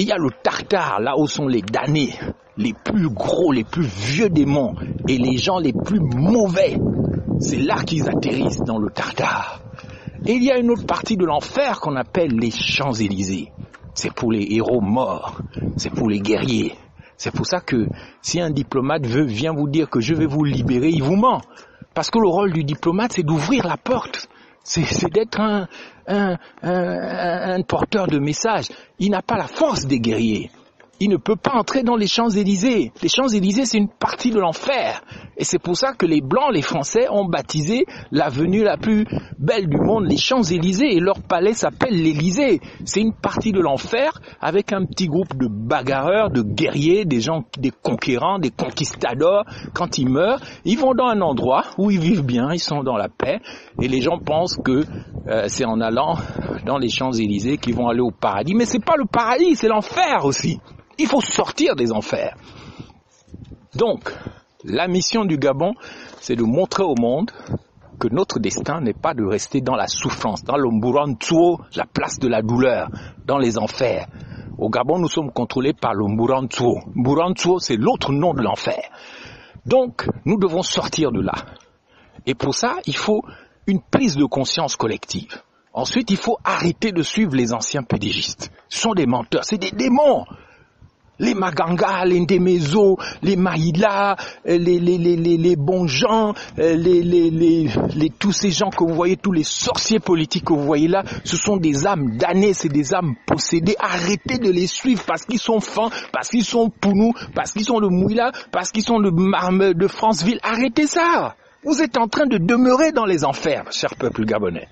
Il 0.00 0.08
y 0.08 0.12
a 0.12 0.18
le 0.18 0.30
Tartare, 0.42 1.00
là 1.00 1.18
où 1.18 1.26
sont 1.26 1.46
les 1.46 1.62
damnés, 1.62 2.14
les 2.56 2.72
plus 2.72 3.08
gros, 3.08 3.52
les 3.52 3.64
plus 3.64 3.86
vieux 3.86 4.28
démons 4.28 4.74
et 5.08 5.18
les 5.18 5.36
gens 5.36 5.58
les 5.58 5.72
plus 5.72 6.00
mauvais. 6.00 6.76
C'est 7.38 7.58
là 7.58 7.82
qu'ils 7.84 8.08
atterrissent 8.08 8.62
dans 8.64 8.78
le 8.78 8.90
Tartare. 8.90 9.60
Et 10.26 10.32
il 10.32 10.42
y 10.44 10.50
a 10.50 10.58
une 10.58 10.70
autre 10.70 10.86
partie 10.86 11.16
de 11.16 11.24
l'enfer 11.24 11.80
qu'on 11.80 11.96
appelle 11.96 12.32
les 12.32 12.50
Champs-Élysées 12.50 13.52
c'est 13.94 14.12
pour 14.12 14.32
les 14.32 14.46
héros 14.50 14.80
morts, 14.80 15.40
c'est 15.76 15.90
pour 15.90 16.08
les 16.08 16.20
guerriers. 16.20 16.74
C'est 17.16 17.32
pour 17.32 17.46
ça 17.46 17.60
que 17.60 17.86
si 18.22 18.40
un 18.40 18.50
diplomate 18.50 19.04
vient 19.04 19.52
vous 19.52 19.68
dire 19.68 19.90
que 19.90 20.00
je 20.00 20.14
vais 20.14 20.26
vous 20.26 20.44
libérer, 20.44 20.88
il 20.88 21.02
vous 21.02 21.16
ment. 21.16 21.42
Parce 21.92 22.10
que 22.10 22.18
le 22.18 22.28
rôle 22.28 22.52
du 22.52 22.64
diplomate, 22.64 23.12
c'est 23.12 23.22
d'ouvrir 23.22 23.66
la 23.66 23.76
porte. 23.76 24.28
C'est 24.62 25.10
d'être 25.12 25.40
un, 25.40 25.66
porteur 27.62 28.06
de 28.06 28.18
messages. 28.18 28.66
Il 28.98 29.10
n'a 29.10 29.22
pas 29.22 29.36
la 29.36 29.46
force 29.46 29.86
des 29.86 30.00
guerriers 30.00 30.50
il 31.00 31.08
ne 31.08 31.16
peut 31.16 31.36
pas 31.36 31.54
entrer 31.54 31.82
dans 31.82 31.96
les 31.96 32.06
Champs-Élysées. 32.06 32.92
Les 33.02 33.08
Champs-Élysées, 33.08 33.64
c'est 33.64 33.78
une 33.78 33.88
partie 33.88 34.30
de 34.30 34.38
l'enfer. 34.38 35.02
Et 35.38 35.44
c'est 35.44 35.58
pour 35.58 35.76
ça 35.76 35.94
que 35.94 36.04
les 36.04 36.20
Blancs, 36.20 36.52
les 36.52 36.60
Français, 36.60 37.08
ont 37.10 37.24
baptisé 37.24 37.86
l'avenue 38.12 38.62
la 38.62 38.76
plus 38.76 39.06
belle 39.38 39.68
du 39.68 39.78
monde 39.78 40.04
les 40.06 40.18
Champs-Élysées 40.18 40.96
et 40.96 41.00
leur 41.00 41.22
palais 41.22 41.54
s'appelle 41.54 41.94
l'Élysée. 41.94 42.60
C'est 42.84 43.00
une 43.00 43.14
partie 43.14 43.52
de 43.52 43.60
l'enfer 43.60 44.20
avec 44.40 44.72
un 44.72 44.84
petit 44.84 45.06
groupe 45.06 45.34
de 45.36 45.48
bagarreurs, 45.48 46.30
de 46.30 46.42
guerriers, 46.42 47.06
des 47.06 47.20
gens, 47.20 47.44
des 47.58 47.70
conquérants, 47.70 48.38
des 48.38 48.50
conquistadors. 48.50 49.44
Quand 49.72 49.96
ils 49.96 50.08
meurent, 50.08 50.40
ils 50.66 50.78
vont 50.78 50.94
dans 50.94 51.06
un 51.06 51.22
endroit 51.22 51.64
où 51.78 51.90
ils 51.90 52.00
vivent 52.00 52.24
bien, 52.24 52.52
ils 52.52 52.60
sont 52.60 52.82
dans 52.82 52.96
la 52.96 53.08
paix 53.08 53.40
et 53.80 53.88
les 53.88 54.02
gens 54.02 54.18
pensent 54.18 54.58
que 54.62 54.84
euh, 55.28 55.44
c'est 55.48 55.64
en 55.64 55.80
allant 55.80 56.16
dans 56.66 56.76
les 56.76 56.88
Champs-Élysées 56.88 57.56
qu'ils 57.56 57.74
vont 57.74 57.88
aller 57.88 58.00
au 58.00 58.10
paradis. 58.10 58.54
Mais 58.54 58.66
c'est 58.66 58.84
pas 58.84 58.96
le 58.98 59.06
paradis, 59.06 59.56
c'est 59.56 59.68
l'enfer 59.68 60.24
aussi. 60.24 60.60
Il 60.98 61.06
faut 61.06 61.20
sortir 61.20 61.76
des 61.76 61.92
enfers. 61.92 62.36
Donc, 63.74 64.12
la 64.64 64.88
mission 64.88 65.24
du 65.24 65.38
Gabon, 65.38 65.74
c'est 66.20 66.36
de 66.36 66.42
montrer 66.42 66.82
au 66.82 66.94
monde 66.94 67.30
que 67.98 68.08
notre 68.08 68.38
destin 68.38 68.80
n'est 68.80 68.94
pas 68.94 69.14
de 69.14 69.24
rester 69.24 69.60
dans 69.60 69.76
la 69.76 69.86
souffrance, 69.86 70.42
dans 70.42 70.56
le 70.56 70.68
Mburantuo, 70.70 71.60
la 71.76 71.86
place 71.86 72.18
de 72.18 72.28
la 72.28 72.42
douleur, 72.42 72.88
dans 73.26 73.38
les 73.38 73.58
enfers. 73.58 74.06
Au 74.58 74.68
Gabon, 74.68 74.98
nous 74.98 75.08
sommes 75.08 75.30
contrôlés 75.32 75.74
par 75.74 75.94
le 75.94 76.06
Mburantuo. 76.06 76.80
Mburantuo, 76.94 77.58
c'est 77.58 77.76
l'autre 77.76 78.12
nom 78.12 78.34
de 78.34 78.42
l'enfer. 78.42 78.82
Donc, 79.66 80.08
nous 80.24 80.38
devons 80.38 80.62
sortir 80.62 81.12
de 81.12 81.20
là. 81.20 81.34
Et 82.26 82.34
pour 82.34 82.54
ça, 82.54 82.76
il 82.86 82.96
faut 82.96 83.22
une 83.66 83.80
prise 83.80 84.16
de 84.16 84.24
conscience 84.24 84.76
collective. 84.76 85.42
Ensuite, 85.72 86.10
il 86.10 86.16
faut 86.16 86.38
arrêter 86.44 86.92
de 86.92 87.02
suivre 87.02 87.34
les 87.36 87.52
anciens 87.52 87.82
pédégistes. 87.82 88.50
Ce 88.68 88.80
sont 88.80 88.92
des 88.92 89.06
menteurs, 89.06 89.44
c'est 89.44 89.58
des 89.58 89.70
démons 89.70 90.24
les 91.20 91.34
Maganga, 91.34 92.04
les 92.04 92.18
Ndemezo, 92.18 92.98
les 93.22 93.36
Maïla, 93.36 94.16
les, 94.44 94.58
les, 94.58 94.98
les, 94.98 95.16
les, 95.16 95.56
bons 95.56 95.86
gens, 95.86 96.34
les, 96.56 97.02
les, 97.02 97.30
les, 97.30 98.10
tous 98.18 98.32
ces 98.32 98.50
gens 98.50 98.70
que 98.70 98.82
vous 98.82 98.94
voyez, 98.94 99.16
tous 99.16 99.32
les 99.32 99.44
sorciers 99.44 100.00
politiques 100.00 100.46
que 100.46 100.52
vous 100.54 100.64
voyez 100.64 100.88
là, 100.88 101.04
ce 101.24 101.36
sont 101.36 101.58
des 101.58 101.86
âmes 101.86 102.16
damnées, 102.16 102.54
c'est 102.54 102.68
des 102.68 102.94
âmes 102.94 103.14
possédées. 103.26 103.76
Arrêtez 103.78 104.38
de 104.38 104.50
les 104.50 104.66
suivre 104.66 105.04
parce 105.06 105.24
qu'ils 105.24 105.38
sont 105.38 105.60
fins, 105.60 105.90
parce 106.12 106.28
qu'ils 106.28 106.44
sont 106.44 106.70
pour 106.70 106.94
nous, 106.94 107.12
parce 107.34 107.52
qu'ils 107.52 107.64
sont 107.64 107.80
de 107.80 107.88
Mouila, 107.88 108.32
parce 108.50 108.70
qu'ils 108.70 108.82
sont 108.82 108.98
de 108.98 109.10
Marme, 109.10 109.74
de 109.74 109.86
Franceville. 109.86 110.40
Arrêtez 110.42 110.86
ça. 110.86 111.36
Vous 111.62 111.82
êtes 111.82 111.98
en 111.98 112.08
train 112.08 112.26
de 112.26 112.38
demeurer 112.38 112.92
dans 112.92 113.04
les 113.04 113.24
enfers, 113.24 113.70
cher 113.70 113.94
peuple 113.94 114.24
gabonais. 114.24 114.68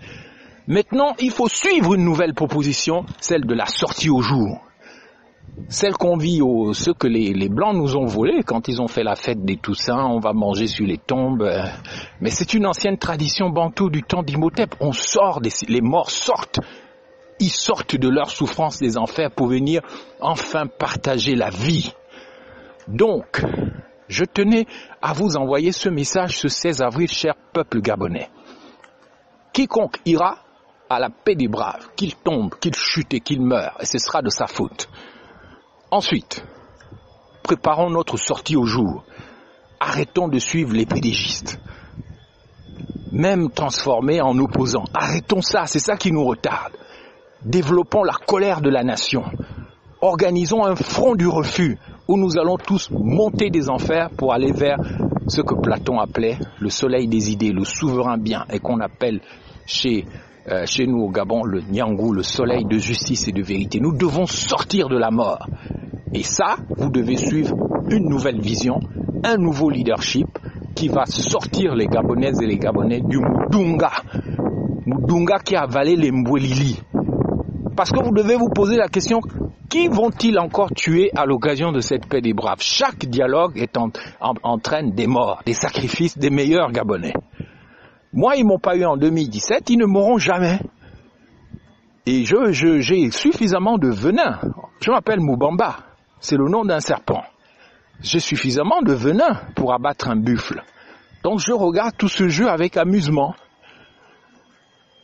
Maintenant, 0.67 1.15
il 1.19 1.31
faut 1.31 1.49
suivre 1.49 1.95
une 1.95 2.05
nouvelle 2.05 2.33
proposition, 2.35 3.05
celle 3.21 3.45
de 3.45 3.55
la 3.55 3.67
sortie 3.67 4.11
au 4.11 4.23
jour 4.23 4.68
celle 5.69 5.95
qu'on 5.95 6.17
vit, 6.17 6.41
au, 6.41 6.73
ce 6.73 6.91
que 6.91 7.07
les, 7.07 7.49
Blancs 7.49 7.75
nous 7.75 7.97
ont 7.97 8.07
volé 8.07 8.43
quand 8.45 8.69
ils 8.69 8.81
ont 8.81 8.89
fait 8.89 9.03
la 9.03 9.17
fête 9.17 9.45
des 9.45 9.57
Toussaints, 9.57 10.05
on 10.05 10.19
va 10.19 10.33
manger 10.33 10.67
sur 10.67 10.87
les 10.87 10.99
tombes. 10.99 11.43
Euh, 11.43 11.63
mais 12.21 12.31
c'est 12.31 12.55
une 12.55 12.67
ancienne 12.67 12.99
tradition 12.99 13.51
bantou 13.51 13.91
du 13.91 14.03
temps 14.03 14.23
d'Imhotep. 14.23 14.75
On 14.81 14.93
sort, 14.93 15.41
des, 15.41 15.51
les 15.69 15.81
morts 15.81 16.11
sortent. 16.11 16.61
Ils 17.41 17.51
sortent 17.51 17.97
de 17.97 18.09
leur 18.09 18.31
souffrance 18.31 18.79
des 18.79 18.99
enfers 18.99 19.31
pour 19.31 19.49
venir 19.49 19.83
enfin 20.21 20.67
partager 20.67 21.35
la 21.35 21.51
vie. 21.51 21.93
Donc, 22.89 23.43
je 24.09 24.25
tenais 24.25 24.67
à 25.03 25.13
vous 25.13 25.37
envoyer 25.37 25.73
ce 25.73 25.89
message 25.89 26.39
ce 26.39 26.49
16 26.49 26.83
avril, 26.83 27.09
cher 27.09 27.35
peuple 27.53 27.81
gabonais. 27.81 28.29
Quiconque 29.53 29.99
ira 30.05 30.39
à 30.89 30.99
la 30.99 31.11
paix 31.11 31.35
des 31.35 31.49
braves, 31.49 31.89
qu'il 31.97 32.15
tombe, 32.15 32.55
qu'il 32.61 32.75
chute 32.75 33.13
et 33.15 33.21
qu'il 33.21 33.43
meure, 33.43 33.77
et 33.81 33.87
ce 33.87 33.99
sera 33.99 34.23
de 34.23 34.31
sa 34.31 34.47
faute. 34.47 34.89
Ensuite, 35.91 36.45
préparons 37.43 37.89
notre 37.89 38.19
sortie 38.19 38.57
au 38.57 38.67
jour. 38.67 39.05
Arrêtons 39.81 40.29
de 40.29 40.39
suivre 40.39 40.75
les 40.75 40.85
pédégistes. 40.85 41.59
Même 43.11 43.51
transformés 43.51 44.21
en 44.21 44.37
opposants. 44.39 44.85
Arrêtons 44.93 45.41
ça, 45.41 45.67
c'est 45.67 45.79
ça 45.79 45.97
qui 45.97 46.13
nous 46.13 46.25
retarde. 46.25 46.75
Développons 47.43 48.05
la 48.05 48.13
colère 48.13 48.61
de 48.61 48.69
la 48.69 48.85
nation. 48.85 49.25
Organisons 50.03 50.65
un 50.65 50.77
front 50.77 51.15
du 51.15 51.27
refus 51.27 51.79
où 52.07 52.19
nous 52.19 52.39
allons 52.39 52.59
tous 52.59 52.91
monter 52.91 53.49
des 53.49 53.71
enfers 53.71 54.11
pour 54.11 54.35
aller 54.35 54.53
vers 54.53 54.77
ce 55.27 55.41
que 55.41 55.55
Platon 55.55 55.99
appelait 56.01 56.39
le 56.61 56.69
soleil 56.69 57.09
des 57.09 57.31
idées, 57.31 57.53
le 57.53 57.65
souverain 57.65 58.19
bien, 58.19 58.45
et 58.53 58.59
qu'on 58.59 58.81
appelle 58.81 59.21
chez 59.67 60.05
euh, 60.51 60.65
chez 60.67 60.87
nous 60.87 61.01
au 61.01 61.11
Gabon 61.11 61.45
le 61.45 61.61
Nyangou, 61.61 62.13
le 62.13 62.23
soleil 62.23 62.65
de 62.65 62.79
justice 62.79 63.29
et 63.29 63.33
de 63.33 63.43
vérité. 63.43 63.81
Nous 63.81 63.97
devons 63.97 64.27
sortir 64.27 64.89
de 64.89 64.97
la 64.97 65.11
mort. 65.11 65.47
Et 66.15 66.23
ça, 66.23 66.57
vous 66.77 66.91
devez 66.91 67.17
suivre 67.17 67.55
une 67.91 68.09
nouvelle 68.09 68.41
vision, 68.41 68.81
un 69.25 69.37
nouveau 69.37 69.71
leadership 69.71 70.27
qui 70.75 70.89
va 70.89 71.05
sortir 71.07 71.75
les 71.75 71.87
Gabonaises 71.87 72.41
et 72.41 72.47
les 72.47 72.57
Gabonais 72.59 73.01
du 73.01 73.19
Moudunga. 73.19 73.91
Moudunga 74.87 75.39
qui 75.41 75.57
a 75.57 75.63
avalé 75.63 75.97
les 75.97 76.11
Mbouelili. 76.11 76.81
Parce 77.77 77.91
que 77.91 78.03
vous 78.03 78.13
devez 78.13 78.37
vous 78.37 78.49
poser 78.49 78.77
la 78.77 78.89
question, 78.89 79.21
qui 79.69 79.89
vont-ils 79.89 80.39
encore 80.39 80.71
tuer 80.75 81.11
à 81.15 81.27
l'occasion 81.27 81.73
de 81.73 81.81
cette 81.81 82.07
paix 82.07 82.21
des 82.23 82.33
braves? 82.33 82.61
Chaque 82.61 83.05
dialogue 83.05 83.59
est 83.59 83.77
en, 83.77 83.91
entraîne 84.43 84.93
des 84.93 85.07
morts, 85.07 85.43
des 85.45 85.53
sacrifices 85.53 86.17
des 86.17 86.31
meilleurs 86.31 86.73
Gabonais. 86.73 87.13
Moi, 88.19 88.35
ils 88.35 88.45
m'ont 88.45 88.59
pas 88.59 88.75
eu 88.75 88.85
en 88.85 88.97
2017, 88.97 89.71
ils 89.71 89.79
ne 89.79 89.85
mourront 89.85 90.19
jamais. 90.19 90.59
Et 92.05 92.25
je, 92.25 92.51
j'ai 92.81 93.13
suffisamment 93.13 93.79
de 93.79 93.91
venin. 93.91 94.41
Je 94.81 94.91
m'appelle 94.91 95.21
Moubamba. 95.21 95.77
C'est 96.19 96.37
le 96.37 96.49
nom 96.49 96.65
d'un 96.65 96.81
serpent. 96.81 97.23
J'ai 98.01 98.19
suffisamment 98.19 98.83
de 98.83 98.93
venin 98.93 99.41
pour 99.55 99.73
abattre 99.73 100.09
un 100.09 100.17
buffle. 100.17 100.65
Donc 101.23 101.39
je 101.39 101.53
regarde 101.53 101.97
tout 101.97 102.09
ce 102.09 102.27
jeu 102.27 102.49
avec 102.49 102.77
amusement. 102.77 103.37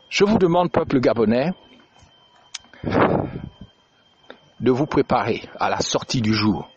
Je 0.09 0.25
vous 0.25 0.39
demande, 0.39 0.73
peuple 0.73 0.99
gabonais, 0.99 1.53
de 4.59 4.71
vous 4.73 4.87
préparer 4.87 5.49
à 5.61 5.71
la 5.71 5.79
sortie 5.79 6.21
du 6.21 6.35
jour. 6.35 6.69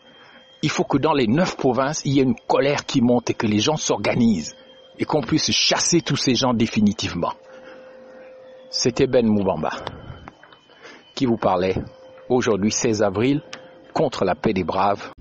Il 0.61 0.69
faut 0.69 0.83
que 0.83 0.99
dans 0.99 1.13
les 1.13 1.25
neuf 1.25 1.57
provinces, 1.57 2.03
il 2.05 2.13
y 2.13 2.19
ait 2.19 2.23
une 2.23 2.37
colère 2.47 2.85
qui 2.85 3.01
monte 3.01 3.31
et 3.31 3.33
que 3.33 3.47
les 3.47 3.57
gens 3.57 3.75
s'organisent 3.75 4.55
et 4.99 5.05
qu'on 5.05 5.21
puisse 5.21 5.51
chasser 5.51 6.01
tous 6.01 6.15
ces 6.17 6.35
gens 6.35 6.53
définitivement. 6.53 7.33
C'était 8.69 9.07
Ben 9.07 9.25
Moubamba 9.25 9.71
qui 11.15 11.25
vous 11.25 11.37
parlait 11.37 11.75
aujourd'hui 12.29 12.71
16 12.71 13.01
avril 13.01 13.41
contre 13.93 14.23
la 14.23 14.35
paix 14.35 14.53
des 14.53 14.63
braves 14.63 15.11